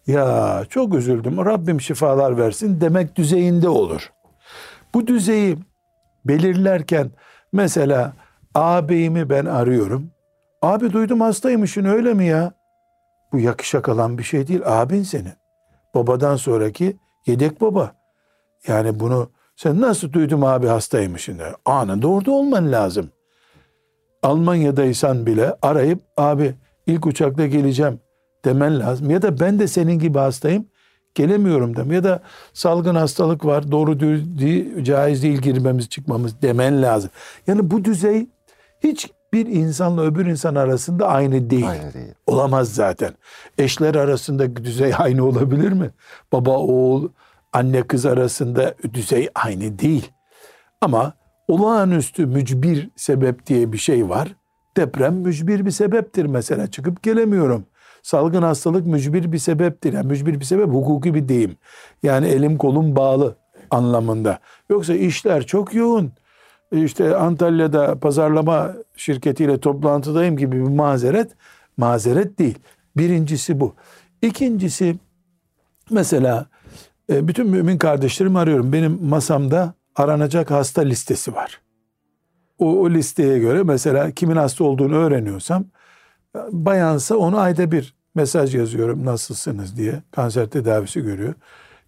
Ya 0.07 0.63
çok 0.69 0.95
üzüldüm 0.95 1.45
Rabbim 1.45 1.81
şifalar 1.81 2.39
versin 2.39 2.81
demek 2.81 3.17
düzeyinde 3.17 3.69
olur. 3.69 4.13
Bu 4.95 5.07
düzeyi 5.07 5.59
belirlerken 6.25 7.11
mesela 7.53 8.13
ağabeyimi 8.55 9.31
ben 9.31 9.45
arıyorum. 9.45 10.11
Abi 10.63 10.93
duydum 10.93 11.21
hastaymışsın 11.21 11.85
öyle 11.85 12.15
mi 12.15 12.27
ya? 12.27 12.53
Bu 13.33 13.39
yakışa 13.39 13.83
kalan 13.83 14.19
bir 14.19 14.23
şey 14.23 14.47
değil. 14.47 14.61
Abin 14.65 15.03
senin. 15.03 15.33
Babadan 15.95 16.37
sonraki 16.37 16.97
yedek 17.27 17.61
baba. 17.61 17.95
Yani 18.69 19.01
bunu 19.01 19.31
sen 19.57 19.81
nasıl 19.81 20.13
duydum 20.13 20.45
abi 20.45 20.67
hastaymışsın. 20.67 21.41
Anında 21.65 22.09
orada 22.09 22.31
olman 22.31 22.73
lazım. 22.73 23.11
Almanya'daysan 24.23 25.27
bile 25.27 25.57
arayıp 25.63 26.01
abi 26.17 26.55
ilk 26.87 27.07
uçakla 27.07 27.47
geleceğim 27.47 28.01
demen 28.45 28.81
lazım. 28.81 29.11
Ya 29.11 29.23
da 29.23 29.41
ben 29.41 29.59
de 29.59 29.69
senin 29.69 29.99
gibi 29.99 30.19
hastayım 30.19 30.67
gelemiyorum 31.15 31.77
dem. 31.77 31.93
Ya 31.93 32.05
da 32.05 32.23
salgın 32.53 32.95
hastalık 32.95 33.45
var 33.45 33.71
doğru 33.73 34.01
değil, 34.01 34.85
caiz 34.85 35.23
değil 35.23 35.39
girmemiz 35.39 35.89
çıkmamız 35.89 36.43
demen 36.43 36.83
lazım. 36.83 37.11
Yani 37.47 37.71
bu 37.71 37.85
düzey 37.85 38.29
hiç 38.81 39.11
bir 39.33 39.47
insanla 39.47 40.03
öbür 40.03 40.27
insan 40.27 40.55
arasında 40.55 41.09
aynı 41.09 41.51
değil. 41.51 41.71
Aynı 41.71 41.95
değil. 41.95 42.15
Olamaz 42.27 42.75
zaten. 42.75 43.13
Eşler 43.59 43.95
arasında 43.95 44.57
düzey 44.57 44.93
aynı 44.99 45.25
olabilir 45.25 45.73
mi? 45.73 45.91
Baba 46.33 46.59
oğul, 46.59 47.09
anne 47.53 47.83
kız 47.83 48.07
arasında 48.07 48.75
düzey 48.95 49.29
aynı 49.35 49.79
değil. 49.79 50.13
Ama 50.81 51.13
olağanüstü 51.49 52.27
mücbir 52.27 52.91
sebep 52.97 53.47
diye 53.47 53.73
bir 53.73 53.79
şey 53.79 54.09
var. 54.09 54.37
Deprem 54.77 55.15
mücbir 55.15 55.67
bir 55.67 55.71
sebeptir 55.71 56.27
mesela. 56.27 56.71
Çıkıp 56.71 57.03
gelemiyorum. 57.03 57.67
Salgın 58.05 58.43
hastalık 58.43 58.87
mücbir 58.87 59.33
bir 59.33 59.39
sebeptir. 59.39 59.93
Yani 59.93 60.07
mücbir 60.07 60.41
bir 60.41 60.45
sebep 60.45 60.69
hukuki 60.69 61.15
bir 61.15 61.29
deyim. 61.29 61.57
Yani 62.03 62.27
elim 62.27 62.59
kolum 62.59 62.97
bağlı 62.97 63.37
anlamında. 63.71 64.39
Yoksa 64.71 64.95
işler 64.95 65.47
çok 65.47 65.75
yoğun. 65.75 66.13
İşte 66.73 67.17
Antalya'da 67.17 67.99
pazarlama 67.99 68.73
şirketiyle 68.97 69.61
toplantıdayım 69.61 70.37
gibi 70.37 70.57
bir 70.57 70.69
mazeret 70.69 71.31
mazeret 71.77 72.39
değil. 72.39 72.59
Birincisi 72.97 73.61
bu. 73.61 73.75
İkincisi 74.23 74.97
mesela 75.91 76.47
e, 77.11 77.29
bütün 77.29 77.47
mümin 77.47 77.79
kardeşlerimi 77.79 78.39
arıyorum. 78.39 78.73
Benim 78.73 79.05
masamda 79.05 79.75
aranacak 79.97 80.51
hasta 80.51 80.83
listesi 80.83 81.35
var. 81.35 81.61
O, 82.59 82.67
o 82.67 82.91
listeye 82.91 83.39
göre 83.39 83.63
mesela 83.63 84.11
kimin 84.11 84.37
hasta 84.37 84.65
olduğunu 84.65 84.95
öğreniyorsam 84.95 85.65
bayansa 86.35 87.17
onu 87.17 87.39
ayda 87.39 87.73
bir 87.73 87.95
mesaj 88.15 88.55
yazıyorum 88.55 89.05
nasılsınız 89.05 89.77
diye 89.77 90.03
kanser 90.11 90.47
tedavisi 90.47 91.01
görüyor. 91.01 91.35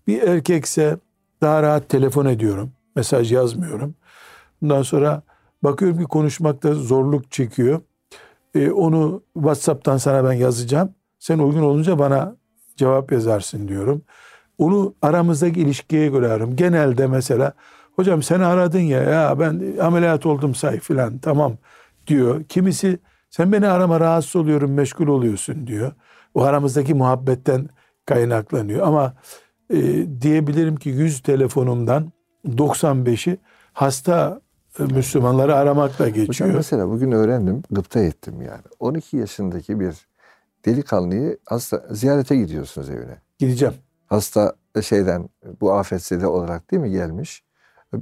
Bir 0.07 0.23
erkekse 0.23 0.99
daha 1.41 1.63
rahat 1.63 1.89
telefon 1.89 2.27
ediyorum. 2.27 2.73
Mesaj 2.97 3.33
yazmıyorum. 3.33 3.95
Bundan 4.63 4.83
sonra 4.83 5.23
bakıyorum 5.63 5.99
ki 5.99 6.05
konuşmakta 6.05 6.75
zorluk 6.75 7.31
çekiyor. 7.31 7.81
Ee, 8.55 8.71
onu 8.71 9.23
WhatsApp'tan 9.35 9.97
sana 9.97 10.25
ben 10.25 10.33
yazacağım. 10.33 10.95
Sen 11.19 11.39
uygun 11.39 11.63
olunca 11.63 11.99
bana 11.99 12.37
cevap 12.77 13.13
yazarsın 13.13 13.69
diyorum. 13.69 14.03
Onu 14.59 14.95
aramızdaki 15.03 15.61
ilişkiye 15.61 16.09
göre 16.09 16.27
arıyorum. 16.27 16.57
Genelde 16.57 17.07
mesela 17.07 17.53
hocam 17.97 18.23
sen 18.23 18.41
aradın 18.41 18.81
ya 18.81 19.03
ya 19.03 19.41
ben 19.41 19.63
ameliyat 19.81 20.27
oldum 20.27 20.55
say 20.55 20.81
filan 20.81 21.19
tamam 21.19 21.57
diyor. 22.07 22.45
Kimisi 22.45 22.99
sen 23.37 23.53
beni 23.53 23.69
arama 23.69 24.01
rahatsız 24.01 24.37
oluyorum 24.37 24.73
meşgul 24.73 25.07
oluyorsun 25.07 25.67
diyor. 25.67 25.93
O 26.35 26.43
aramızdaki 26.43 26.95
muhabbetten 26.95 27.69
kaynaklanıyor. 28.07 28.87
Ama 28.87 29.15
e, 29.71 30.07
diyebilirim 30.21 30.77
ki 30.77 30.89
100 30.89 31.23
telefonumdan 31.23 32.13
95'i 32.47 33.39
hasta 33.73 34.41
e, 34.79 34.83
Müslümanları 34.83 35.57
aramakla 35.57 36.09
geçiyor. 36.09 36.29
Hocam 36.29 36.51
mesela 36.51 36.89
bugün 36.89 37.13
öğrendim, 37.13 37.63
gıpta 37.71 38.01
ettim 38.01 38.43
yani. 38.43 38.63
12 38.79 39.17
yaşındaki 39.17 39.81
bir 39.81 40.09
delikanlıyı 40.65 41.39
hasta 41.45 41.87
ziyarete 41.91 42.37
gidiyorsunuz 42.37 42.91
evine. 42.91 43.19
Gideceğim. 43.39 43.75
Hasta 44.07 44.55
şeyden 44.83 45.29
bu 45.61 45.73
afetzede 45.73 46.27
olarak 46.27 46.71
değil 46.71 46.83
mi 46.83 46.91
gelmiş? 46.91 47.45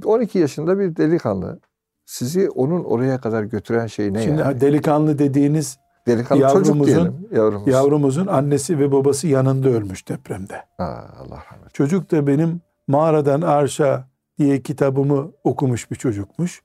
12 0.05 0.39
yaşında 0.39 0.79
bir 0.79 0.95
delikanlı. 0.95 1.59
Sizi 2.05 2.49
onun 2.49 2.83
oraya 2.83 3.21
kadar 3.21 3.43
götüren 3.43 3.87
şey 3.87 4.13
ne 4.13 4.23
Şimdi 4.23 4.41
yani? 4.41 4.61
delikanlı 4.61 5.19
dediğiniz 5.19 5.77
Delikanlı 6.07 6.41
çocuk 6.53 6.75
yavrumuzun- 6.75 6.85
diyelim. 6.85 7.27
Yavrumuz. 7.31 7.67
yavrumuzun 7.67 8.27
annesi 8.27 8.79
ve 8.79 8.91
babası 8.91 9.27
yanında 9.27 9.69
ölmüş 9.69 10.07
depremde. 10.09 10.61
Ha, 10.77 11.07
Allah 11.19 11.35
rahmet. 11.51 11.73
Çocuk 11.73 12.11
da 12.11 12.27
benim 12.27 12.61
Mağaradan 12.87 13.41
Arşa 13.41 14.07
diye 14.37 14.61
kitabımı 14.61 15.31
okumuş 15.43 15.91
bir 15.91 15.95
çocukmuş. 15.95 16.61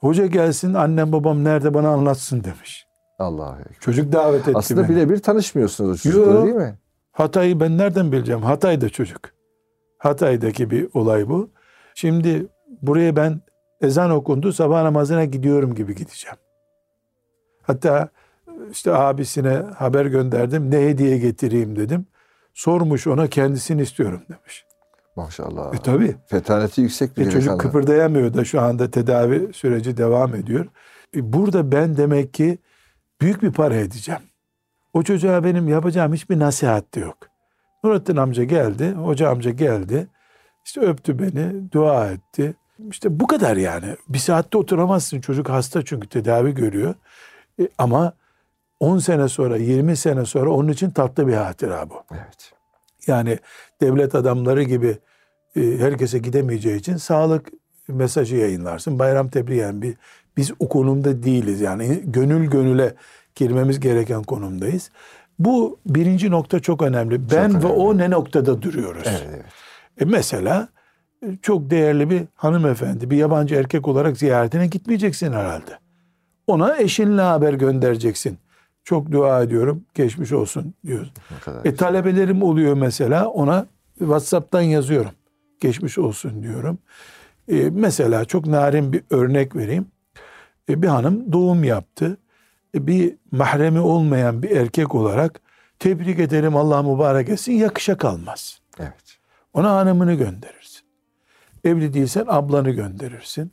Hoca 0.00 0.26
gelsin 0.26 0.74
annem 0.74 1.12
babam 1.12 1.44
nerede 1.44 1.74
bana 1.74 1.88
anlatsın 1.88 2.44
demiş. 2.44 2.86
Allah. 3.18 3.58
Çocuk 3.80 4.12
davet 4.12 4.40
etti 4.48 4.52
Aslında 4.58 4.88
beni. 4.88 4.96
birebir 4.96 5.18
tanışmıyorsunuz 5.18 5.90
o 6.06 6.10
çocukla 6.10 6.42
değil 6.44 6.54
mi? 6.54 6.78
Hatay'ı 7.12 7.60
ben 7.60 7.78
nereden 7.78 8.12
bileceğim? 8.12 8.42
Hatay'da 8.42 8.88
çocuk. 8.88 9.20
Hatay'daki 9.98 10.70
bir 10.70 10.88
olay 10.94 11.28
bu. 11.28 11.50
Şimdi 11.94 12.46
buraya 12.82 13.16
ben 13.16 13.40
ezan 13.84 14.10
okundu 14.10 14.52
sabah 14.52 14.82
namazına 14.82 15.24
gidiyorum 15.24 15.74
gibi 15.74 15.94
gideceğim. 15.94 16.36
Hatta 17.62 18.08
işte 18.70 18.94
abisine 18.94 19.62
haber 19.76 20.06
gönderdim. 20.06 20.70
Ne 20.70 20.80
hediye 20.80 21.18
getireyim 21.18 21.76
dedim. 21.76 22.06
Sormuş 22.54 23.06
ona 23.06 23.26
kendisini 23.28 23.82
istiyorum 23.82 24.22
demiş. 24.28 24.64
Maşallah. 25.16 25.74
E 25.74 25.78
tabi. 25.78 26.16
Fetaneti 26.26 26.80
yüksek 26.80 27.16
bir 27.16 27.22
E 27.22 27.24
çocuk 27.24 27.40
delikanlı. 27.40 27.58
kıpırdayamıyor 27.58 28.34
da 28.34 28.44
şu 28.44 28.60
anda 28.60 28.90
tedavi 28.90 29.52
süreci 29.52 29.96
devam 29.96 30.34
ediyor. 30.34 30.66
E 31.16 31.32
burada 31.32 31.72
ben 31.72 31.96
demek 31.96 32.34
ki 32.34 32.58
büyük 33.20 33.42
bir 33.42 33.52
para 33.52 33.74
edeceğim. 33.76 34.20
O 34.92 35.02
çocuğa 35.02 35.44
benim 35.44 35.68
yapacağım 35.68 36.12
hiçbir 36.12 36.38
nasihat 36.38 36.94
de 36.94 37.00
yok. 37.00 37.16
Nurattin 37.84 38.16
amca 38.16 38.44
geldi, 38.44 38.92
hoca 38.92 39.30
amca 39.30 39.50
geldi. 39.50 40.06
İşte 40.64 40.80
öptü 40.80 41.18
beni, 41.18 41.72
dua 41.72 42.10
etti. 42.10 42.54
İşte 42.90 43.20
bu 43.20 43.26
kadar 43.26 43.56
yani. 43.56 43.96
Bir 44.08 44.18
saatte 44.18 44.58
oturamazsın. 44.58 45.20
Çocuk 45.20 45.48
hasta 45.48 45.84
çünkü 45.84 46.08
tedavi 46.08 46.54
görüyor. 46.54 46.94
E, 47.60 47.68
ama 47.78 48.12
10 48.80 48.98
sene 48.98 49.28
sonra, 49.28 49.56
20 49.56 49.96
sene 49.96 50.24
sonra 50.24 50.50
onun 50.50 50.68
için 50.68 50.90
tatlı 50.90 51.26
bir 51.28 51.34
hatıra 51.34 51.90
bu. 51.90 52.02
Evet. 52.12 52.52
Yani 53.06 53.38
devlet 53.80 54.14
adamları 54.14 54.62
gibi 54.62 54.98
e, 55.56 55.60
herkese 55.60 56.18
gidemeyeceği 56.18 56.76
için 56.76 56.96
sağlık 56.96 57.48
mesajı 57.88 58.36
yayınlarsın. 58.36 58.98
Bayram 58.98 59.28
tebriğen 59.28 59.82
bir 59.82 59.96
biz 60.36 60.52
o 60.58 60.68
konumda 60.68 61.22
değiliz. 61.22 61.60
Yani 61.60 62.00
gönül 62.04 62.50
gönüle 62.50 62.94
girmemiz 63.34 63.80
gereken 63.80 64.22
konumdayız. 64.22 64.90
Bu 65.38 65.78
birinci 65.86 66.30
nokta 66.30 66.60
çok 66.60 66.82
önemli. 66.82 67.30
Ben 67.30 67.50
önemli. 67.50 67.64
ve 67.64 67.66
o 67.66 67.98
ne 67.98 68.10
noktada 68.10 68.62
duruyoruz? 68.62 69.02
Evet, 69.06 69.28
evet. 69.30 69.44
E 70.00 70.04
mesela 70.04 70.68
çok 71.42 71.70
değerli 71.70 72.10
bir 72.10 72.22
hanımefendi, 72.34 73.10
bir 73.10 73.16
yabancı 73.16 73.54
erkek 73.54 73.88
olarak 73.88 74.16
ziyaretine 74.16 74.66
gitmeyeceksin 74.66 75.32
herhalde. 75.32 75.78
Ona 76.46 76.76
eşinle 76.78 77.22
haber 77.22 77.52
göndereceksin. 77.52 78.38
Çok 78.84 79.12
dua 79.12 79.42
ediyorum, 79.42 79.84
geçmiş 79.94 80.32
olsun 80.32 80.74
diyoruz. 80.86 81.12
E 81.64 81.74
talebelerim 81.74 82.42
oluyor 82.42 82.74
mesela 82.74 83.28
ona 83.28 83.66
WhatsApp'tan 83.98 84.60
yazıyorum. 84.60 85.10
Geçmiş 85.60 85.98
olsun 85.98 86.42
diyorum. 86.42 86.78
E, 87.48 87.70
mesela 87.70 88.24
çok 88.24 88.46
narin 88.46 88.92
bir 88.92 89.02
örnek 89.10 89.56
vereyim. 89.56 89.86
E, 90.68 90.82
bir 90.82 90.88
hanım 90.88 91.32
doğum 91.32 91.64
yaptı. 91.64 92.16
E, 92.74 92.86
bir 92.86 93.14
mahremi 93.30 93.80
olmayan 93.80 94.42
bir 94.42 94.50
erkek 94.50 94.94
olarak 94.94 95.40
tebrik 95.78 96.18
ederim 96.18 96.56
Allah 96.56 96.82
mübarek 96.82 97.28
etsin 97.28 97.52
yakışa 97.52 97.96
kalmaz. 97.96 98.60
Evet. 98.78 99.18
Ona 99.54 99.70
hanımını 99.70 100.14
gönderirsin. 100.14 100.63
Evli 101.64 101.94
değilsen 101.94 102.24
ablanı 102.28 102.70
gönderirsin. 102.70 103.52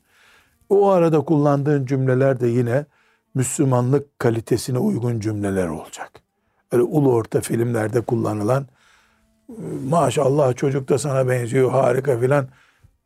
O 0.69 0.89
arada 0.89 1.19
kullandığın 1.21 1.85
cümleler 1.85 2.39
de 2.39 2.47
yine 2.47 2.85
Müslümanlık 3.35 4.19
kalitesine 4.19 4.77
uygun 4.77 5.19
cümleler 5.19 5.67
olacak. 5.67 6.11
Öyle 6.71 6.83
ulu 6.83 7.13
orta 7.13 7.41
filmlerde 7.41 8.01
kullanılan 8.01 8.65
"Ee, 9.49 9.53
maşallah 9.89 10.55
çocuk 10.55 10.89
da 10.89 10.97
sana 10.97 11.27
benziyor 11.29 11.71
harika 11.71 12.19
filan 12.19 12.47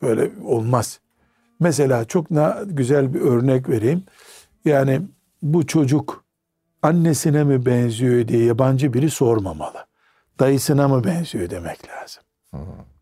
böyle 0.02 0.32
olmaz. 0.46 1.00
Mesela 1.60 2.06
çok 2.06 2.32
na- 2.32 2.62
güzel 2.66 3.14
bir 3.14 3.22
örnek 3.22 3.70
vereyim. 3.70 4.04
Yani 4.66 5.02
bu 5.42 5.68
çocuk 5.68 6.24
annesine 6.82 7.44
mi 7.44 7.66
benziyor 7.66 8.28
diye 8.28 8.46
yabancı 8.46 8.94
biri 8.94 9.10
sormamalı. 9.10 9.86
Dayısına 10.40 10.88
mı 10.88 11.04
benziyor 11.04 11.50
demek 11.50 11.80
lazım. 11.90 12.24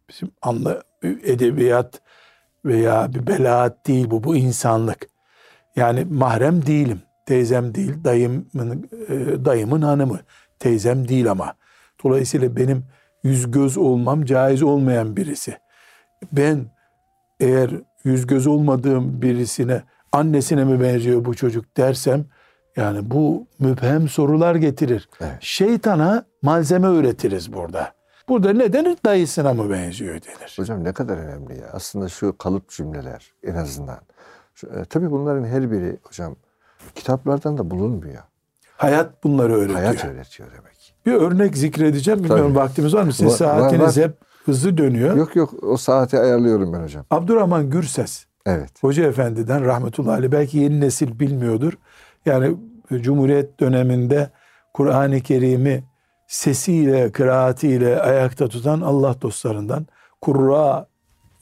Bizim 0.10 0.32
anla 0.42 0.84
edebiyat 1.04 2.02
veya 2.66 3.14
bir 3.14 3.28
belaat 3.28 3.88
değil 3.88 4.12
bu. 4.12 4.24
Bu 4.24 4.36
insanlık. 4.36 5.08
Yani 5.76 6.06
mahrem 6.06 6.66
değilim. 6.66 7.02
Teyzem 7.26 7.76
değil, 7.76 8.04
dayımın, 8.04 8.90
e, 9.10 9.46
dayımın 9.46 9.82
hanımı. 9.82 10.20
Teyzem 10.60 11.08
değil 11.08 11.32
ama. 11.32 11.54
Dolayısıyla 12.04 12.56
benim 12.56 12.84
yüz 13.24 13.52
göz 13.52 13.78
olmam 13.78 14.26
caiz 14.26 14.64
olmayan 14.64 15.18
birisi. 15.18 15.58
Ben 16.32 16.66
eğer 17.40 17.72
yüz 18.04 18.28
göz 18.28 18.48
olmadığım 18.48 19.22
birisine 19.22 19.84
annesine 20.12 20.64
mi 20.64 20.82
benziyor 20.82 21.26
bu 21.26 21.36
çocuk 21.36 21.78
dersem 21.78 22.26
yani 22.76 23.12
bu 23.12 23.48
müphem 23.60 24.08
sorular 24.08 24.56
getirir. 24.56 25.10
Evet. 25.22 25.38
Şeytana 25.40 26.26
malzeme 26.42 26.88
üretiriz 26.88 27.54
burada. 27.54 27.94
Burada 28.30 28.54
ne 28.54 28.74
denir? 28.74 28.98
Dayısına 29.06 29.54
mı 29.54 29.70
benziyor 29.70 30.14
denir. 30.14 30.54
Hocam 30.60 30.84
ne 30.84 30.94
kadar 30.94 31.18
önemli 31.18 31.60
ya. 31.60 31.68
Aslında 31.74 32.10
şu 32.10 32.38
kalıp 32.38 32.70
cümleler 32.70 33.34
en 33.44 33.56
azından. 33.56 34.00
Şu, 34.56 34.68
e, 34.68 34.86
tabii 34.86 35.12
bunların 35.12 35.46
her 35.46 35.72
biri 35.72 35.98
hocam 36.04 36.36
kitaplardan 36.96 37.58
da 37.58 37.70
bulunmuyor. 37.72 38.24
Hayat 38.78 39.24
bunları 39.24 39.54
öğretiyor. 39.54 39.80
Hayat 39.80 40.06
öğretiyor 40.06 40.50
demek. 40.52 40.96
Bir 41.06 41.14
örnek 41.14 41.58
zikredeceğim. 41.58 42.24
Bilmiyorum 42.24 42.54
Tabii. 42.54 42.64
vaktimiz 42.64 42.94
var 42.94 43.04
mı? 43.04 43.12
Sizin 43.14 43.26
Var- 43.28 43.32
saatiniz 43.36 43.82
var, 43.98 44.04
var. 44.04 44.10
hep 44.10 44.18
hızlı 44.46 44.78
dönüyor. 44.78 45.16
Yok 45.16 45.36
yok 45.36 45.64
o 45.64 45.78
saati 45.78 46.20
ayarlıyorum 46.20 46.74
ben 46.74 46.84
hocam. 46.84 47.06
Abdurrahman 47.12 47.70
Gürses 47.70 48.26
Evet. 48.46 48.72
Hoca 48.84 49.04
Efendi'den 49.04 49.66
rahmetullahi 49.66 50.16
aleyh 50.18 50.32
belki 50.32 50.58
yeni 50.58 50.80
nesil 50.82 51.20
bilmiyordur. 51.20 51.74
Yani 52.26 52.58
Cumhuriyet 52.94 53.60
döneminde 53.60 54.30
Kur'an-ı 54.74 55.20
Kerim'i 55.22 55.84
sesiyle, 56.34 57.12
kıraatiyle 57.12 58.02
ayakta 58.02 58.48
tutan 58.48 58.82
Allah 58.82 59.16
dostlarından 59.22 59.88
kurra 60.22 60.88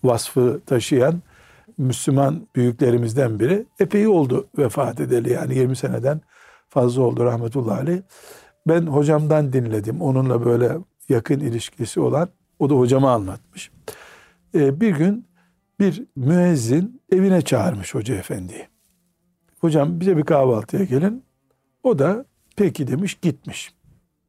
vasfı 0.03 0.61
taşıyan 0.65 1.21
Müslüman 1.77 2.47
büyüklerimizden 2.55 3.39
biri. 3.39 3.65
Epey 3.79 4.07
oldu 4.07 4.47
vefat 4.57 4.99
edeli 4.99 5.31
yani 5.33 5.55
20 5.55 5.75
seneden 5.75 6.21
fazla 6.69 7.01
oldu 7.01 7.25
rahmetullahi 7.25 7.81
aleyh. 7.81 8.01
Ben 8.67 8.81
hocamdan 8.81 9.53
dinledim. 9.53 10.01
Onunla 10.01 10.45
böyle 10.45 10.77
yakın 11.09 11.39
ilişkisi 11.39 11.99
olan. 11.99 12.29
O 12.59 12.69
da 12.69 12.73
hocama 12.73 13.11
anlatmış. 13.11 13.71
Ee, 14.55 14.81
bir 14.81 14.95
gün 14.95 15.25
bir 15.79 16.03
müezzin 16.15 17.01
evine 17.11 17.41
çağırmış 17.41 17.95
hoca 17.95 18.15
efendiyi. 18.15 18.67
Hocam 19.59 19.99
bize 19.99 20.17
bir 20.17 20.23
kahvaltıya 20.23 20.83
gelin. 20.83 21.23
O 21.83 21.99
da 21.99 22.25
peki 22.55 22.87
demiş 22.87 23.15
gitmiş. 23.21 23.80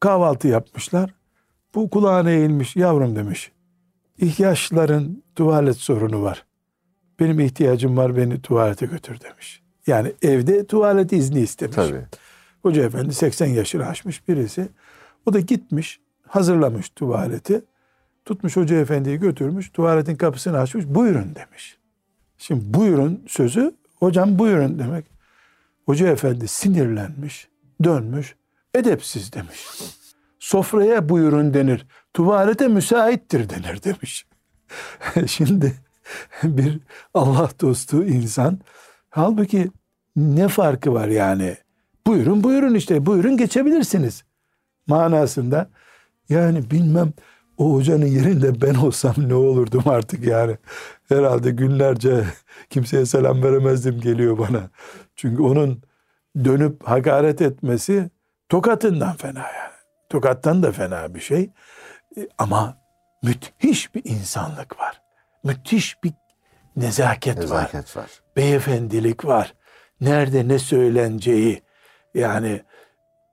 Kahvaltı 0.02 0.48
yapmışlar. 0.48 1.14
Bu 1.74 1.90
kulağına 1.90 2.30
eğilmiş 2.30 2.76
yavrum 2.76 3.16
demiş. 3.16 3.52
İhtiyaçların 4.18 5.22
tuvalet 5.36 5.76
sorunu 5.76 6.22
var. 6.22 6.44
Benim 7.20 7.40
ihtiyacım 7.40 7.96
var 7.96 8.16
beni 8.16 8.42
tuvalete 8.42 8.86
götür 8.86 9.20
demiş. 9.20 9.62
Yani 9.86 10.12
evde 10.22 10.66
tuvalet 10.66 11.12
izni 11.12 11.40
istemiş. 11.40 11.76
Tabii. 11.76 12.02
Hoca 12.62 12.82
efendi 12.84 13.14
80 13.14 13.46
yaşını 13.46 13.86
aşmış 13.86 14.28
birisi. 14.28 14.68
O 15.26 15.32
da 15.32 15.40
gitmiş, 15.40 16.00
hazırlamış 16.28 16.88
tuvaleti. 16.88 17.64
Tutmuş 18.24 18.56
hoca 18.56 18.76
efendiyi 18.76 19.18
götürmüş, 19.18 19.70
tuvaletin 19.70 20.16
kapısını 20.16 20.58
açmış. 20.58 20.84
Buyurun 20.86 21.34
demiş. 21.34 21.78
Şimdi 22.38 22.74
buyurun 22.74 23.24
sözü, 23.28 23.74
hocam 23.98 24.38
buyurun 24.38 24.78
demek. 24.78 25.04
Hoca 25.86 26.08
efendi 26.08 26.48
sinirlenmiş, 26.48 27.48
dönmüş, 27.84 28.36
edepsiz 28.74 29.32
demiş. 29.32 29.66
Sofraya 30.38 31.08
buyurun 31.08 31.54
denir, 31.54 31.86
tuvalete 32.14 32.68
müsaittir 32.68 33.48
denir 33.50 33.82
demiş. 33.82 34.26
Şimdi 35.26 35.74
bir 36.42 36.78
Allah 37.14 37.50
dostu 37.60 38.04
insan, 38.04 38.58
halbuki 39.10 39.70
ne 40.16 40.48
farkı 40.48 40.94
var 40.94 41.08
yani? 41.08 41.56
Buyurun 42.06 42.44
buyurun 42.44 42.74
işte 42.74 43.06
buyurun 43.06 43.36
geçebilirsiniz 43.36 44.24
manasında. 44.86 45.70
Yani 46.28 46.70
bilmem 46.70 47.12
o 47.58 47.74
hocanın 47.74 48.06
yerinde 48.06 48.62
ben 48.62 48.74
olsam 48.74 49.14
ne 49.18 49.34
olurdum 49.34 49.82
artık 49.86 50.24
yani. 50.26 50.56
Herhalde 51.08 51.50
günlerce 51.50 52.24
kimseye 52.70 53.06
selam 53.06 53.42
veremezdim 53.42 54.00
geliyor 54.00 54.38
bana. 54.38 54.70
Çünkü 55.16 55.42
onun 55.42 55.82
dönüp 56.44 56.88
hakaret 56.88 57.42
etmesi 57.42 58.10
tokatından 58.52 59.16
fena 59.16 59.38
yani. 59.38 59.72
Tokattan 60.08 60.62
da 60.62 60.72
fena 60.72 61.14
bir 61.14 61.20
şey. 61.20 61.50
E, 62.16 62.28
Ama 62.38 62.76
müthiş 63.22 63.94
bir 63.94 64.02
insanlık 64.04 64.78
var. 64.80 65.02
Müthiş 65.44 66.04
bir 66.04 66.12
nezaket, 66.76 67.36
var 67.36 67.42
Nezaket 67.42 67.96
var. 67.96 68.10
beyefendilik 68.36 69.24
var. 69.24 69.54
Nerede 70.00 70.48
ne 70.48 70.58
söyleneceği 70.58 71.62
yani 72.14 72.62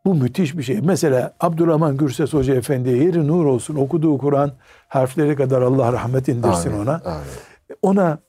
bu 0.05 0.15
müthiş 0.15 0.57
bir 0.57 0.63
şey. 0.63 0.81
Mesela 0.81 1.33
Abdurrahman 1.39 1.97
Gürses 1.97 2.33
Hoca 2.33 2.55
Efendi'ye 2.55 2.97
yeri 3.03 3.27
nur 3.27 3.45
olsun 3.45 3.75
okuduğu 3.75 4.17
Kur'an 4.17 4.51
harfleri 4.87 5.35
kadar 5.35 5.61
Allah 5.61 5.93
rahmet 5.93 6.27
indirsin 6.27 6.71
Amin, 6.71 6.81
ona. 6.83 7.01
amin. 7.05 7.27
Ona 7.81 8.19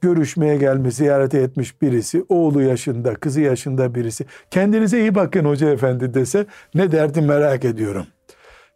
görüşmeye 0.00 0.56
gelmiş, 0.56 0.94
ziyarete 0.94 1.38
etmiş 1.38 1.82
birisi, 1.82 2.24
oğlu 2.28 2.62
yaşında, 2.62 3.14
kızı 3.14 3.40
yaşında 3.40 3.94
birisi. 3.94 4.26
Kendinize 4.50 5.00
iyi 5.00 5.14
bakın 5.14 5.44
Hoca 5.44 5.70
Efendi 5.70 6.14
dese 6.14 6.46
ne 6.74 6.92
derdi 6.92 7.20
merak 7.20 7.64
ediyorum. 7.64 8.06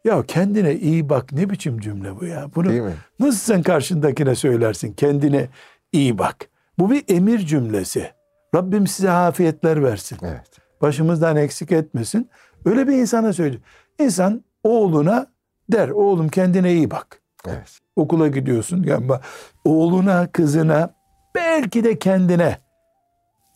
Ya 0.05 0.23
kendine 0.23 0.75
iyi 0.75 1.09
bak 1.09 1.33
ne 1.33 1.51
biçim 1.51 1.81
cümle 1.81 2.21
bu 2.21 2.25
ya? 2.25 2.47
Bunu 2.55 2.73
nasıl 3.21 3.39
sen 3.39 3.63
karşındakine 3.63 4.35
söylersin? 4.35 4.93
Kendine 4.93 5.49
iyi 5.93 6.19
bak. 6.19 6.49
Bu 6.79 6.91
bir 6.91 7.05
emir 7.09 7.39
cümlesi. 7.39 8.11
Rabbim 8.55 8.87
size 8.87 9.11
afiyetler 9.11 9.83
versin. 9.85 10.19
Evet. 10.23 10.51
Başımızdan 10.83 11.37
eksik 11.37 11.73
etmesin. 11.73 12.31
Öyle 12.65 12.89
bir 12.89 12.93
insana 12.93 13.33
söyle. 13.33 13.57
İnsan 13.99 14.45
oğluna 14.65 15.27
der 15.73 15.89
oğlum 15.89 16.29
kendine 16.29 16.73
iyi 16.73 16.91
bak. 16.91 17.21
Evet. 17.47 17.79
Okula 17.97 18.29
gidiyorsun. 18.29 18.83
Yani 18.83 19.07
ba- 19.07 19.21
oğluna, 19.65 20.27
kızına, 20.33 20.95
belki 21.39 21.85
de 21.85 21.99
kendine 21.99 22.59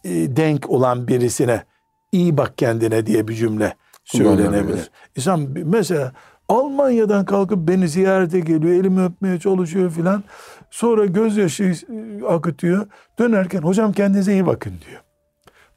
e, 0.05 0.11
denk 0.37 0.71
olan 0.71 1.09
birisine 1.09 1.65
iyi 2.13 2.37
bak 2.37 2.59
kendine 2.59 3.07
diye 3.07 3.29
bir 3.29 3.35
cümle 3.35 3.75
söylenebilir. 4.05 4.91
İnsan 5.17 5.49
mesela 5.65 6.13
Almanya'dan 6.49 7.25
kalkıp 7.25 7.69
beni 7.69 7.89
ziyarete 7.89 8.41
geliyor, 8.41 8.75
elimi 8.75 9.05
öpmeye 9.05 9.41
çalışıyor 9.41 9.91
filan. 9.91 10.25
Sonra 10.71 11.07
gözyaşı 11.07 11.65
e, 11.65 12.27
akıtıyor. 12.27 12.87
Dönerken 13.19 13.63
hocam 13.63 13.93
kendinize 13.93 14.33
iyi 14.33 14.47
bakın 14.47 14.75
diyor. 14.89 15.01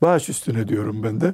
Baş 0.01 0.30
üstüne 0.30 0.68
diyorum 0.68 1.03
ben 1.03 1.22
de. 1.22 1.34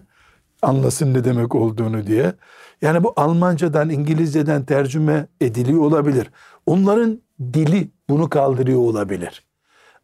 Anlasın 0.61 1.13
ne 1.13 1.23
demek 1.23 1.55
olduğunu 1.55 2.07
diye. 2.07 2.33
Yani 2.81 3.03
bu 3.03 3.13
Almancadan, 3.15 3.89
İngilizceden 3.89 4.65
tercüme 4.65 5.27
ediliyor 5.41 5.79
olabilir. 5.81 6.31
Onların 6.65 7.21
dili 7.53 7.91
bunu 8.09 8.29
kaldırıyor 8.29 8.79
olabilir. 8.79 9.50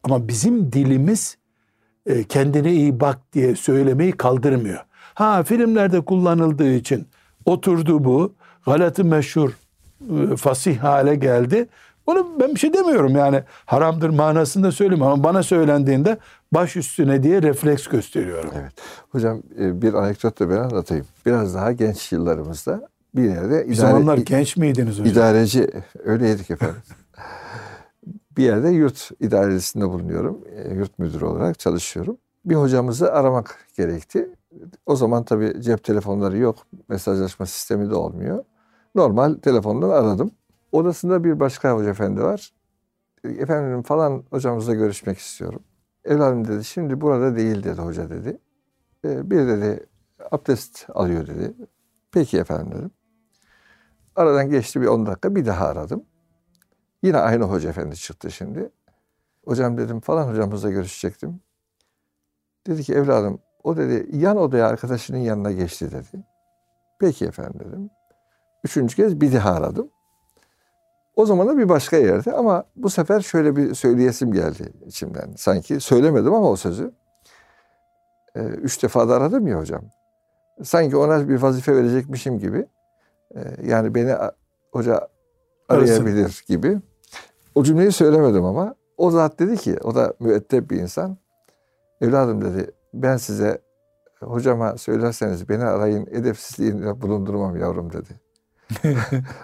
Ama 0.07 0.27
bizim 0.27 0.71
dilimiz 0.71 1.37
e, 2.05 2.23
kendine 2.23 2.73
iyi 2.73 2.99
bak 2.99 3.19
diye 3.33 3.55
söylemeyi 3.55 4.11
kaldırmıyor. 4.11 4.79
Ha 5.13 5.43
filmlerde 5.43 6.01
kullanıldığı 6.01 6.73
için 6.73 7.07
Oturdu 7.45 8.03
bu. 8.03 8.33
Galatı 8.65 9.05
meşhur 9.05 9.49
e, 10.01 10.35
fasih 10.35 10.77
hale 10.77 11.15
geldi. 11.15 11.67
Onu 12.05 12.27
ben 12.39 12.55
bir 12.55 12.59
şey 12.59 12.73
demiyorum 12.73 13.15
yani 13.15 13.43
haramdır 13.65 14.09
manasında 14.09 14.71
söylemiyorum 14.71 15.13
ama 15.13 15.23
bana 15.23 15.43
söylendiğinde 15.43 16.17
baş 16.51 16.75
üstüne 16.75 17.23
diye 17.23 17.41
refleks 17.41 17.87
gösteriyorum. 17.87 18.49
Evet. 18.61 18.73
Hocam 19.09 19.41
e, 19.59 19.81
bir 19.81 19.93
anekdot 19.93 20.39
da 20.39 20.49
ben 20.49 20.57
anlatayım. 20.57 21.05
Biraz 21.25 21.55
daha 21.55 21.71
genç 21.71 22.11
yıllarımızda 22.11 22.89
bir 23.15 23.23
yerde 23.23 23.69
Bir 23.69 23.75
zamanlar 23.75 24.17
genç 24.17 24.57
miydiniz 24.57 24.93
hocam? 24.99 25.05
idareci 25.05 25.69
öyleydik 26.03 26.51
efendim. 26.51 26.81
bir 28.37 28.43
yerde 28.43 28.69
yurt 28.69 29.11
idaresinde 29.19 29.89
bulunuyorum. 29.89 30.41
E, 30.55 30.73
Yurt 30.73 30.99
müdürü 30.99 31.25
olarak 31.25 31.59
çalışıyorum. 31.59 32.17
Bir 32.45 32.55
hocamızı 32.55 33.13
aramak 33.13 33.65
gerekti. 33.77 34.29
O 34.85 34.95
zaman 34.95 35.25
tabii 35.25 35.61
cep 35.61 35.83
telefonları 35.83 36.37
yok. 36.37 36.55
Mesajlaşma 36.89 37.45
sistemi 37.45 37.89
de 37.89 37.95
olmuyor. 37.95 38.43
Normal 38.95 39.33
telefondan 39.33 39.89
aradım. 39.89 40.31
Odasında 40.71 41.23
bir 41.23 41.39
başka 41.39 41.75
hoca 41.75 41.89
efendi 41.89 42.23
var. 42.23 42.53
Efendim 43.23 43.83
falan 43.83 44.23
hocamızla 44.29 44.73
görüşmek 44.73 45.17
istiyorum. 45.17 45.63
Evladım 46.05 46.47
dedi 46.47 46.65
şimdi 46.65 47.01
burada 47.01 47.35
değil 47.35 47.63
dedi 47.63 47.81
hoca 47.81 48.09
dedi. 48.09 48.37
E, 49.05 49.31
bir 49.31 49.47
dedi 49.47 49.85
abdest 50.31 50.85
alıyor 50.89 51.27
dedi. 51.27 51.53
Peki 52.11 52.37
efendim 52.37 52.71
dedim. 52.77 52.91
Aradan 54.15 54.49
geçti 54.49 54.81
bir 54.81 54.87
10 54.87 55.05
dakika 55.05 55.35
bir 55.35 55.45
daha 55.45 55.67
aradım. 55.67 56.03
Yine 57.03 57.17
aynı 57.17 57.43
hoca 57.43 57.69
efendi 57.69 57.95
çıktı 57.95 58.31
şimdi. 58.31 58.69
Hocam 59.45 59.77
dedim 59.77 59.99
falan 59.99 60.27
hocamızla 60.27 60.69
görüşecektim. 60.69 61.41
Dedi 62.67 62.83
ki 62.83 62.93
evladım 62.93 63.39
o 63.63 63.77
dedi 63.77 64.17
yan 64.17 64.37
odaya 64.37 64.67
arkadaşının 64.67 65.17
yanına 65.17 65.51
geçti 65.51 65.91
dedi. 65.91 66.23
Peki 66.99 67.25
efendim 67.25 67.59
dedim. 67.59 67.89
Üçüncü 68.63 68.95
kez 68.95 69.21
bir 69.21 69.33
daha 69.33 69.53
aradım. 69.53 69.89
O 71.15 71.25
zaman 71.25 71.47
da 71.47 71.57
bir 71.57 71.69
başka 71.69 71.97
yerde 71.97 72.33
ama 72.33 72.63
bu 72.75 72.89
sefer 72.89 73.21
şöyle 73.21 73.55
bir 73.55 73.73
söyleyesim 73.73 74.31
geldi 74.31 74.73
içimden. 74.85 75.33
Sanki 75.37 75.79
söylemedim 75.79 76.33
ama 76.33 76.49
o 76.49 76.55
sözü. 76.55 76.91
Ee, 78.35 78.39
üç 78.39 78.83
defa 78.83 79.09
da 79.09 79.15
aradım 79.15 79.47
ya 79.47 79.59
hocam. 79.59 79.81
Sanki 80.63 80.97
ona 80.97 81.29
bir 81.29 81.41
vazife 81.41 81.75
verecekmişim 81.75 82.39
gibi. 82.39 82.65
Ee, 83.35 83.39
yani 83.63 83.95
beni 83.95 84.15
hoca 84.71 85.07
arayabilir 85.69 86.43
gibi. 86.47 86.79
O 87.55 87.63
cümleyi 87.63 87.91
söylemedim 87.91 88.45
ama 88.45 88.75
o 88.97 89.11
zat 89.11 89.39
dedi 89.39 89.57
ki, 89.57 89.77
o 89.83 89.95
da 89.95 90.13
müeddep 90.19 90.71
bir 90.71 90.77
insan. 90.77 91.17
Evladım 92.01 92.41
dedi, 92.41 92.71
ben 92.93 93.17
size 93.17 93.61
hocama 94.19 94.77
söylerseniz 94.77 95.49
beni 95.49 95.63
arayın, 95.63 96.07
edepsizliğinde 96.11 97.01
bulundurmam 97.01 97.57
yavrum 97.57 97.93
dedi. 97.93 98.21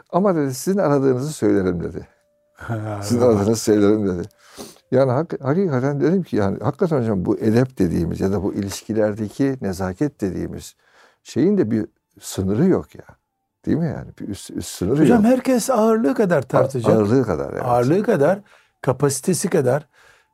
ama 0.10 0.36
dedi 0.36 0.54
sizin 0.54 0.80
aradığınızı 0.80 1.34
söylerim 1.34 1.84
dedi. 1.84 2.08
Sizin 3.02 3.22
aradığınızı 3.22 3.64
söylerim 3.64 4.08
dedi. 4.08 4.28
Yani 4.92 5.12
hak, 5.12 5.34
hakikaten 5.42 6.02
dedim 6.02 6.24
ki 6.24 6.36
yani 6.36 6.60
hakikaten 6.60 7.02
hocam 7.02 7.26
bu 7.26 7.38
edep 7.38 7.80
dediğimiz 7.80 8.22
ya 8.22 8.32
da 8.32 8.44
bu 8.44 8.54
ilişkilerdeki 8.54 9.58
nezaket 9.62 10.22
dediğimiz 10.22 10.76
şeyin 11.24 11.58
de 11.58 11.72
bir 11.72 11.86
sınırı 12.20 12.66
yok 12.66 12.96
ya. 12.96 13.06
Değil 13.66 13.78
mi 13.78 13.86
yani? 13.88 14.08
Bir 14.20 14.28
üst, 14.28 14.52
üst 14.52 14.70
sınırı 14.70 15.02
Hocam 15.02 15.24
yok. 15.24 15.32
herkes 15.32 15.70
ağırlığı 15.70 16.16
kadar 16.16 16.42
tartacak. 16.42 16.96
Ağırlığı 16.96 17.26
kadar. 17.26 17.54
Evet. 17.54 17.62
Ağırlığı 17.66 18.04
kadar, 18.04 18.40
kapasitesi 18.82 19.50
kadar. 19.50 19.88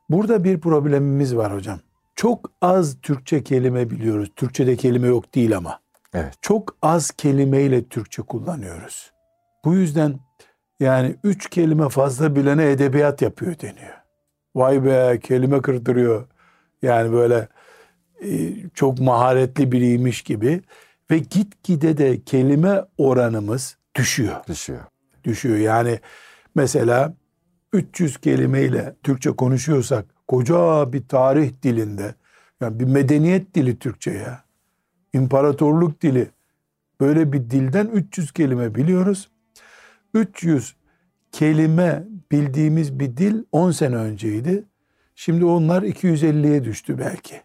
Burada 0.08 0.44
bir 0.44 0.60
problemimiz 0.60 1.36
var 1.36 1.54
hocam. 1.54 1.78
Çok 2.16 2.50
az 2.62 2.96
Türkçe 3.02 3.42
kelime 3.44 3.90
biliyoruz. 3.90 4.32
Türkçede 4.36 4.76
kelime 4.76 5.08
yok 5.08 5.34
değil 5.34 5.56
ama. 5.56 5.80
Evet. 6.14 6.34
Çok 6.42 6.76
az 6.82 7.10
kelimeyle 7.10 7.84
Türkçe 7.88 8.22
kullanıyoruz. 8.22 9.12
Bu 9.64 9.74
yüzden 9.74 10.20
yani 10.80 11.16
üç 11.24 11.50
kelime 11.50 11.88
fazla 11.88 12.36
bilene 12.36 12.70
edebiyat 12.70 13.22
yapıyor 13.22 13.54
deniyor. 13.60 13.94
Vay 14.54 14.84
be 14.84 15.20
kelime 15.22 15.62
kırdırıyor. 15.62 16.26
Yani 16.82 17.12
böyle 17.12 17.48
e, 18.24 18.28
çok 18.74 19.00
maharetli 19.00 19.72
biriymiş 19.72 20.22
gibi. 20.22 20.62
Ve 21.10 21.18
gitgide 21.18 21.96
de 21.98 22.24
kelime 22.24 22.84
oranımız 22.98 23.76
düşüyor 23.94 24.36
Düşüyor. 24.48 24.84
düşüyor. 25.24 25.56
Yani 25.56 26.00
mesela 26.54 27.14
300 27.72 28.16
kelimeyle 28.16 28.96
Türkçe 29.02 29.30
konuşuyorsak 29.30 30.06
koca 30.28 30.92
bir 30.92 31.08
tarih 31.08 31.52
dilinde 31.62 32.14
yani 32.60 32.80
bir 32.80 32.84
medeniyet 32.84 33.54
dili 33.54 33.78
Türkçe 33.78 34.10
ya. 34.10 34.44
İmparatorluk 35.12 36.00
dili. 36.00 36.30
Böyle 37.00 37.32
bir 37.32 37.50
dilden 37.50 37.86
300 37.86 38.32
kelime 38.32 38.74
biliyoruz. 38.74 39.30
300 40.14 40.76
kelime 41.32 42.04
bildiğimiz 42.32 43.00
bir 43.00 43.16
dil 43.16 43.44
10 43.52 43.70
sene 43.70 43.96
önceydi. 43.96 44.64
Şimdi 45.14 45.44
onlar 45.44 45.82
250'ye 45.82 46.64
düştü 46.64 46.98
belki. 46.98 47.40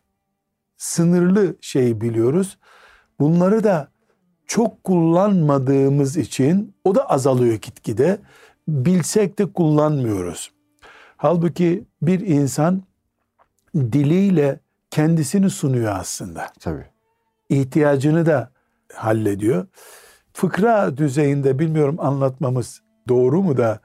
Sınırlı 0.77 1.55
şey 1.61 2.01
biliyoruz. 2.01 2.57
Bunları 3.19 3.63
da 3.63 3.87
çok 4.47 4.83
kullanmadığımız 4.83 6.17
için 6.17 6.75
o 6.83 6.95
da 6.95 7.09
azalıyor 7.09 7.55
gitgide. 7.55 8.19
Bilsek 8.67 9.39
de 9.39 9.53
kullanmıyoruz. 9.53 10.51
Halbuki 11.17 11.83
bir 12.01 12.19
insan 12.19 12.83
diliyle 13.75 14.59
kendisini 14.89 15.49
sunuyor 15.49 15.95
aslında. 15.99 16.47
Tabii. 16.59 16.85
İhtiyacını 17.49 18.25
da 18.25 18.51
hallediyor. 18.93 19.67
Fıkra 20.33 20.97
düzeyinde 20.97 21.59
bilmiyorum 21.59 21.95
anlatmamız 21.99 22.81
doğru 23.07 23.41
mu 23.41 23.57
da 23.57 23.79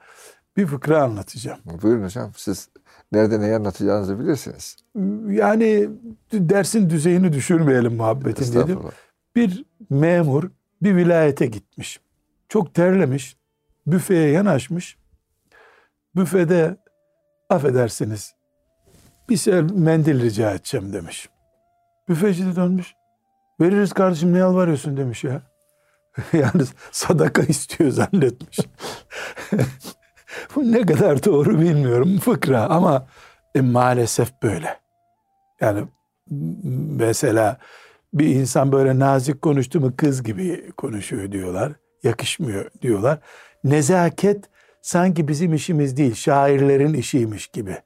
bir 0.57 0.65
fıkra 0.65 1.03
anlatacağım. 1.03 1.59
Buyurun 1.81 2.03
hocam. 2.03 2.31
Siz 2.35 2.69
nerede 3.11 3.39
neyi 3.39 3.55
anlatacağınızı 3.55 4.19
bilirsiniz. 4.19 4.75
Yani 5.29 5.89
dersin 6.33 6.89
düzeyini 6.89 7.33
düşürmeyelim 7.33 7.95
muhabbetin 7.95 8.53
dedim. 8.53 8.79
Bir 9.35 9.65
memur 9.89 10.51
bir 10.81 10.95
vilayete 10.95 11.45
gitmiş. 11.45 11.99
Çok 12.49 12.73
terlemiş. 12.73 13.37
Büfeye 13.87 14.31
yanaşmış. 14.31 14.97
Büfede 16.15 16.77
affedersiniz 17.49 18.35
bir 19.31 19.37
sel 19.37 19.63
mendil 19.63 20.21
rica 20.21 20.51
edeceğim 20.51 20.93
demiş. 20.93 21.29
Büfeci 22.09 22.45
de 22.45 22.55
dönmüş. 22.55 22.95
Veririz 23.61 23.93
kardeşim 23.93 24.33
ne 24.33 24.37
yalvarıyorsun 24.37 24.97
demiş 24.97 25.23
ya. 25.23 25.41
yani 26.33 26.63
sadaka 26.91 27.41
istiyor 27.41 27.89
zannetmiş. 27.89 28.59
Bu 30.55 30.71
ne 30.71 30.81
kadar 30.85 31.23
doğru 31.23 31.59
bilmiyorum 31.59 32.19
fıkra 32.19 32.65
ama 32.65 33.07
e, 33.55 33.61
maalesef 33.61 34.43
böyle. 34.43 34.79
Yani 35.61 35.83
mesela 36.99 37.57
bir 38.13 38.27
insan 38.27 38.71
böyle 38.71 38.99
nazik 38.99 39.41
konuştu 39.41 39.79
mu 39.79 39.93
kız 39.97 40.23
gibi 40.23 40.71
konuşuyor 40.71 41.31
diyorlar. 41.31 41.71
Yakışmıyor 42.03 42.71
diyorlar. 42.81 43.19
Nezaket 43.63 44.49
sanki 44.81 45.27
bizim 45.27 45.53
işimiz 45.53 45.97
değil, 45.97 46.15
şairlerin 46.15 46.93
işiymiş 46.93 47.47
gibi. 47.47 47.77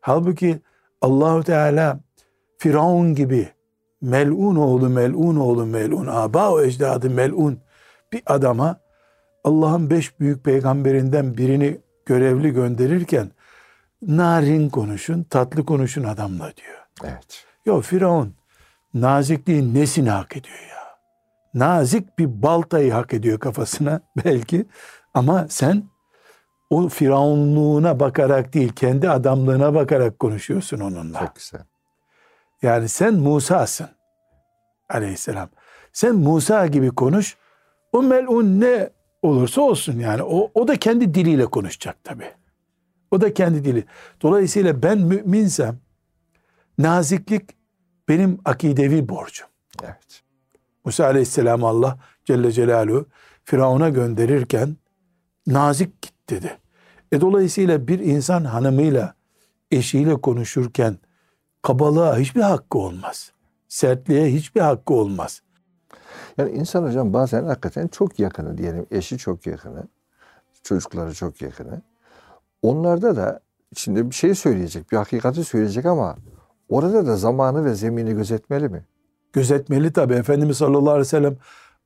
Halbuki 0.00 0.60
Allahu 1.00 1.42
Teala 1.42 2.00
Firavun 2.58 3.14
gibi 3.14 3.48
melun 4.02 4.56
oğlu 4.56 4.88
melun 4.88 5.36
oğlu 5.36 5.66
melun 5.66 6.06
aba 6.06 6.50
o 6.50 6.62
ecdadı 6.62 7.10
melun 7.10 7.60
bir 8.12 8.22
adama 8.26 8.80
Allah'ın 9.44 9.90
beş 9.90 10.20
büyük 10.20 10.44
peygamberinden 10.44 11.36
birini 11.36 11.78
görevli 12.06 12.50
gönderirken 12.50 13.30
narin 14.02 14.68
konuşun, 14.68 15.22
tatlı 15.22 15.64
konuşun 15.64 16.04
adamla 16.04 16.52
diyor. 16.56 16.78
Evet. 17.04 17.44
Ya 17.66 17.80
Firavun 17.80 18.34
nazikliğin 18.94 19.74
nesini 19.74 20.10
hak 20.10 20.36
ediyor 20.36 20.58
ya? 20.58 20.80
Nazik 21.54 22.18
bir 22.18 22.42
baltayı 22.42 22.92
hak 22.92 23.14
ediyor 23.14 23.38
kafasına 23.38 24.00
belki 24.24 24.66
ama 25.14 25.46
sen 25.48 25.82
o 26.70 26.88
firavunluğuna 26.88 28.00
bakarak 28.00 28.54
değil 28.54 28.72
kendi 28.72 29.10
adamlığına 29.10 29.74
bakarak 29.74 30.18
konuşuyorsun 30.18 30.80
onunla. 30.80 31.18
Çok 31.18 31.36
güzel. 31.36 31.60
Yani 32.62 32.88
sen 32.88 33.14
Musa'sın 33.14 33.88
aleyhisselam. 34.88 35.48
Sen 35.92 36.14
Musa 36.14 36.66
gibi 36.66 36.90
konuş. 36.90 37.36
O 37.92 38.02
melun 38.02 38.60
ne 38.60 38.90
olursa 39.22 39.60
olsun 39.60 39.98
yani. 39.98 40.22
O, 40.22 40.50
o 40.54 40.68
da 40.68 40.76
kendi 40.76 41.14
diliyle 41.14 41.46
konuşacak 41.46 42.04
tabii. 42.04 42.32
O 43.10 43.20
da 43.20 43.34
kendi 43.34 43.64
dili. 43.64 43.84
Dolayısıyla 44.22 44.82
ben 44.82 44.98
müminsem 44.98 45.78
naziklik 46.78 47.59
benim 48.10 48.38
akidevi 48.44 49.08
borcum. 49.08 49.48
Evet. 49.82 50.22
Musa 50.84 51.04
aleyhisselam 51.04 51.64
Allah 51.64 51.98
Celle 52.24 52.52
Celaluhu 52.52 53.06
Firavun'a 53.44 53.88
gönderirken 53.88 54.76
nazik 55.46 56.02
git 56.02 56.30
dedi. 56.30 56.58
E 57.12 57.20
dolayısıyla 57.20 57.88
bir 57.88 57.98
insan 57.98 58.44
hanımıyla 58.44 59.14
eşiyle 59.70 60.20
konuşurken 60.20 60.98
kabalığa 61.62 62.18
hiçbir 62.18 62.40
hakkı 62.40 62.78
olmaz. 62.78 63.32
Sertliğe 63.68 64.32
hiçbir 64.32 64.60
hakkı 64.60 64.94
olmaz. 64.94 65.42
Yani 66.38 66.50
insan 66.50 66.82
hocam 66.82 67.12
bazen 67.12 67.44
hakikaten 67.44 67.88
çok 67.88 68.18
yakını 68.18 68.58
diyelim. 68.58 68.86
Eşi 68.90 69.18
çok 69.18 69.46
yakını. 69.46 69.88
Çocukları 70.62 71.14
çok 71.14 71.42
yakını. 71.42 71.82
Onlarda 72.62 73.16
da 73.16 73.40
şimdi 73.76 74.10
bir 74.10 74.14
şey 74.14 74.34
söyleyecek, 74.34 74.92
bir 74.92 74.96
hakikati 74.96 75.44
söyleyecek 75.44 75.86
ama 75.86 76.16
orada 76.70 77.06
da 77.06 77.16
zamanı 77.16 77.64
ve 77.64 77.74
zemini 77.74 78.14
gözetmeli 78.14 78.68
mi? 78.68 78.84
Gözetmeli 79.32 79.92
tabii. 79.92 80.14
Efendimiz 80.14 80.56
sallallahu 80.56 80.90
aleyhi 80.90 81.00
ve 81.00 81.04
sellem 81.04 81.36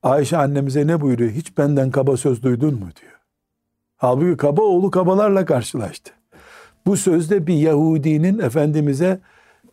Ayşe 0.02 0.36
annemize 0.36 0.86
ne 0.86 1.00
buyuruyor? 1.00 1.30
Hiç 1.30 1.58
benden 1.58 1.90
kaba 1.90 2.16
söz 2.16 2.42
duydun 2.42 2.74
mu 2.74 2.88
diyor. 3.00 3.12
Halbuki 3.96 4.36
kaba 4.36 4.62
oğlu 4.62 4.90
kabalarla 4.90 5.44
karşılaştı. 5.44 6.12
Bu 6.86 6.96
sözde 6.96 7.46
bir 7.46 7.54
Yahudinin 7.54 8.38
Efendimiz'e 8.38 9.20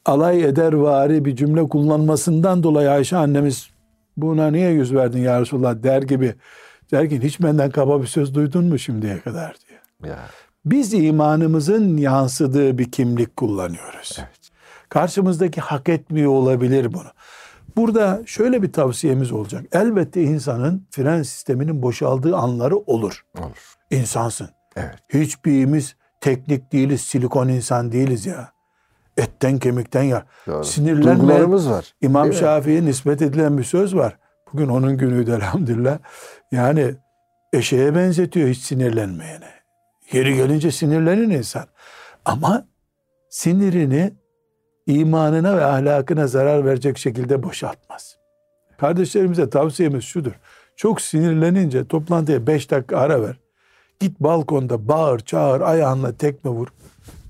alay 0.06 0.44
eder 0.44 0.74
vari 0.74 1.26
bir 1.26 1.36
cümle 1.36 1.70
kullanmasından 1.70 2.64
dolayı 2.64 2.92
Ayşe 2.92 3.18
annemiz 3.18 3.70
buna 4.18 4.52
niye 4.52 4.70
yüz 4.70 4.94
verdin 4.94 5.20
ya 5.20 5.42
Resulallah 5.42 5.84
der 5.84 6.02
gibi 6.02 6.36
derken 6.92 7.22
hiç 7.22 7.42
benden 7.42 7.72
kaba 7.72 8.02
bir 8.02 8.08
söz 8.08 8.36
duydun 8.36 8.66
mu 8.66 8.80
şimdiye 8.80 9.20
kadar 9.20 9.56
diyor. 9.70 10.12
Ya. 10.16 10.20
Biz 10.66 10.94
imanımızın 10.94 11.98
yansıdığı 11.98 12.78
bir 12.78 12.92
kimlik 12.92 13.38
kullanıyoruz. 13.38 14.18
Evet. 14.20 14.41
Karşımızdaki 14.92 15.62
hak 15.62 15.90
etmiyor 15.90 16.32
olabilir 16.32 16.94
bunu. 16.94 17.08
Burada 17.76 18.22
şöyle 18.26 18.62
bir 18.62 18.74
tavsiyemiz 18.74 19.32
olacak. 19.32 19.66
Elbette 19.72 20.24
insanın 20.24 20.88
fren 20.92 21.24
sisteminin 21.24 21.82
boşaldığı 21.82 22.36
anları 22.38 22.78
olur. 22.78 23.26
Olur. 23.40 23.76
İnsansın. 23.92 24.50
Evet. 24.76 24.96
Hiçbirimiz 25.14 25.96
teknik 26.22 26.72
değiliz, 26.72 27.02
silikon 27.02 27.48
insan 27.48 27.92
değiliz 27.92 28.26
ya. 28.26 28.52
Etten 29.18 29.60
kemikten 29.60 30.04
ya. 30.04 30.26
Doğru. 30.48 30.64
Sinirlenme. 30.64 31.20
Duygularımız 31.20 31.70
var. 31.70 31.94
İmam? 32.02 32.34
Şafii'ye 32.34 32.86
nispet 32.86 33.22
edilen 33.22 33.58
bir 33.58 33.64
söz 33.64 33.96
var. 33.96 34.18
Bugün 34.54 34.68
onun 34.68 34.98
günüydü 34.98 35.32
elhamdülillah. 35.32 36.00
Yani 36.52 36.96
eşeğe 37.54 37.96
benzetiyor 37.96 38.50
hiç 38.50 38.58
sinirlenmeyene. 38.58 39.50
Yeri 40.12 40.36
gelince 40.36 40.72
sinirlenir 40.72 41.38
insan. 41.38 41.66
Ama 42.26 42.68
sinirini 43.30 44.21
imanına 44.88 45.58
ve 45.58 45.66
ahlakına 45.66 46.28
zarar 46.28 46.66
verecek 46.66 46.98
şekilde 46.98 47.44
boşaltmaz. 47.44 48.18
Kardeşlerimize 48.78 49.50
tavsiyemiz 49.50 50.04
şudur. 50.04 50.32
Çok 50.76 51.02
sinirlenince 51.02 51.88
toplantıya 51.88 52.48
beş 52.48 52.72
dakika 52.72 52.98
ara 52.98 53.22
ver. 53.22 53.40
Git 54.00 54.20
balkonda 54.20 54.88
bağır, 54.88 55.20
çağır, 55.20 55.62
ayağınla 55.62 56.18
tekme 56.18 56.52
vur. 56.52 56.68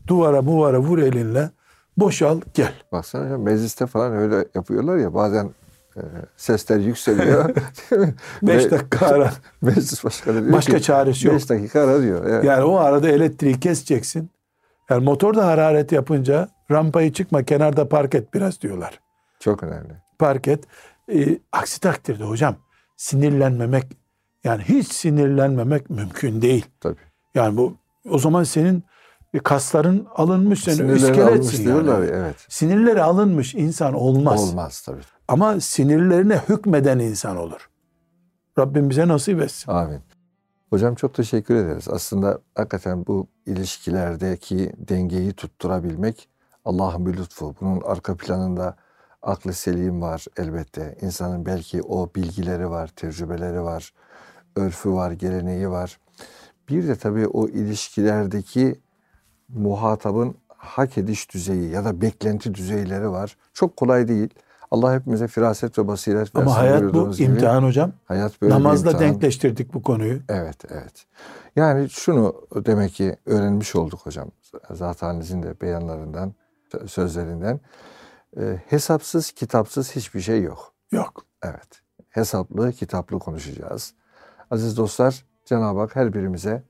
Duvara 0.07 0.41
muvara 0.41 0.79
vur 0.79 0.99
elinle. 0.99 1.49
Boşal, 1.97 2.41
gel. 2.53 2.73
Baksana 2.91 3.25
hocam 3.25 3.41
mecliste 3.41 3.87
falan 3.87 4.13
öyle 4.13 4.45
yapıyorlar 4.55 4.97
ya 4.97 5.13
bazen 5.13 5.49
e, 5.97 6.01
sesler 6.37 6.79
yükseliyor. 6.79 7.55
Beş 8.43 8.71
dakika 8.71 9.05
ara. 9.05 9.31
Meclis 9.61 10.03
başkanı 10.03 10.41
diyor 10.43 10.53
Başka 10.53 10.77
ki, 10.77 10.83
çaresi 10.83 11.27
yok. 11.27 11.35
Beş 11.35 11.49
dakika 11.49 11.81
ara 11.81 12.01
diyor. 12.01 12.25
Evet. 12.29 12.43
Yani 12.43 12.63
o 12.63 12.75
arada 12.75 13.09
elektriği 13.09 13.59
keseceksin. 13.59 14.29
Yani 14.89 15.03
motor 15.03 15.33
da 15.33 15.47
hararet 15.47 15.91
yapınca 15.91 16.49
rampayı 16.71 17.13
çıkma 17.13 17.43
kenarda 17.43 17.89
park 17.89 18.15
et 18.15 18.33
biraz 18.33 18.61
diyorlar. 18.61 18.99
Çok 19.39 19.63
önemli. 19.63 19.93
Park 20.19 20.47
et. 20.47 20.63
Ee, 21.13 21.39
aksi 21.51 21.79
takdirde 21.79 22.23
hocam 22.23 22.55
sinirlenmemek 22.97 23.97
yani 24.43 24.63
hiç 24.63 24.91
sinirlenmemek 24.91 25.89
mümkün 25.89 26.41
değil. 26.41 26.65
Tabii. 26.79 26.95
Yani 27.35 27.57
bu 27.57 27.77
o 28.09 28.19
zaman 28.19 28.43
senin 28.43 28.83
kasların 29.43 30.07
alınmış 30.15 30.63
senin 30.63 30.75
Sinirlerini 30.75 31.23
almış 31.23 31.29
iskeletsin 31.43 31.65
diyorlar 31.65 32.01
yani. 32.01 32.11
ya 32.11 32.17
evet. 32.17 32.45
Sinirleri 32.49 33.01
alınmış 33.03 33.55
insan 33.55 33.93
olmaz. 33.93 34.49
Olmaz 34.49 34.81
tabii. 34.81 35.01
Ama 35.27 35.59
sinirlerine 35.59 36.41
hükmeden 36.49 36.99
insan 36.99 37.37
olur. 37.37 37.69
Rabbim 38.59 38.89
bize 38.89 39.07
nasip 39.07 39.41
etsin. 39.41 39.71
Amin. 39.71 39.99
Hocam 40.69 40.95
çok 40.95 41.13
teşekkür 41.13 41.55
ederiz. 41.55 41.87
Aslında 41.89 42.39
hakikaten 42.55 43.05
bu 43.07 43.27
ilişkilerdeki 43.45 44.71
dengeyi 44.77 45.33
tutturabilmek 45.33 46.29
Allah'ın 46.65 47.05
bir 47.05 47.17
lütfu. 47.17 47.55
Bunun 47.61 47.81
arka 47.81 48.15
planında 48.15 48.75
aklı 49.21 49.53
selim 49.53 50.01
var 50.01 50.25
elbette. 50.37 50.97
İnsanın 51.01 51.45
belki 51.45 51.81
o 51.81 52.09
bilgileri 52.15 52.69
var, 52.69 52.87
tecrübeleri 52.87 53.63
var, 53.63 53.93
örfü 54.55 54.91
var, 54.91 55.11
geleneği 55.11 55.69
var. 55.69 55.99
Bir 56.69 56.87
de 56.87 56.95
tabii 56.95 57.27
o 57.27 57.47
ilişkilerdeki 57.47 58.79
muhatabın 59.49 60.35
hak 60.47 60.97
ediş 60.97 61.33
düzeyi 61.33 61.69
ya 61.71 61.85
da 61.85 62.01
beklenti 62.01 62.55
düzeyleri 62.55 63.11
var. 63.11 63.37
Çok 63.53 63.77
kolay 63.77 64.07
değil. 64.07 64.29
Allah 64.71 64.95
hepimize 64.95 65.27
firaset 65.27 65.77
ve 65.79 65.87
basiret 65.87 66.35
versin. 66.35 66.39
Ama 66.39 66.57
hayat 66.57 66.93
bu 66.93 67.11
gibi. 67.11 67.23
imtihan 67.23 67.63
hocam. 67.63 67.91
Hayat 68.05 68.41
böyle 68.41 68.53
Namazla 68.53 68.91
imtihan. 68.91 69.13
denkleştirdik 69.13 69.73
bu 69.73 69.81
konuyu. 69.81 70.19
Evet, 70.29 70.57
evet. 70.69 71.05
Yani 71.55 71.89
şunu 71.89 72.35
demek 72.55 72.93
ki 72.93 73.15
öğrenmiş 73.25 73.75
olduk 73.75 73.99
hocam. 74.05 74.27
Zat 74.71 75.01
halinizin 75.01 75.43
de 75.43 75.61
beyanlarından, 75.61 76.33
sözlerinden. 76.87 77.59
Ee, 78.37 78.61
hesapsız, 78.67 79.31
kitapsız 79.31 79.95
hiçbir 79.95 80.21
şey 80.21 80.41
yok. 80.41 80.73
Yok. 80.91 81.25
Evet. 81.43 81.81
Hesaplı, 82.09 82.71
kitaplı 82.71 83.19
konuşacağız. 83.19 83.93
Aziz 84.51 84.77
dostlar, 84.77 85.25
Cenab-ı 85.45 85.79
Hak 85.79 85.95
her 85.95 86.13
birimize 86.13 86.63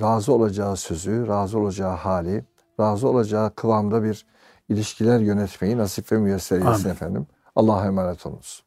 razı 0.00 0.32
olacağı 0.32 0.76
sözü, 0.76 1.26
razı 1.26 1.58
olacağı 1.58 1.94
hali, 1.94 2.44
razı 2.80 3.08
olacağı 3.08 3.54
kıvamda 3.54 4.02
bir 4.02 4.26
ilişkiler 4.68 5.18
yönetmeyi 5.18 5.78
nasip 5.78 6.12
ve 6.12 6.18
müyesser 6.18 6.60
Amin. 6.60 6.88
efendim. 6.88 7.26
Allah'a 7.56 7.86
emanet 7.86 8.26
olunuz. 8.26 8.64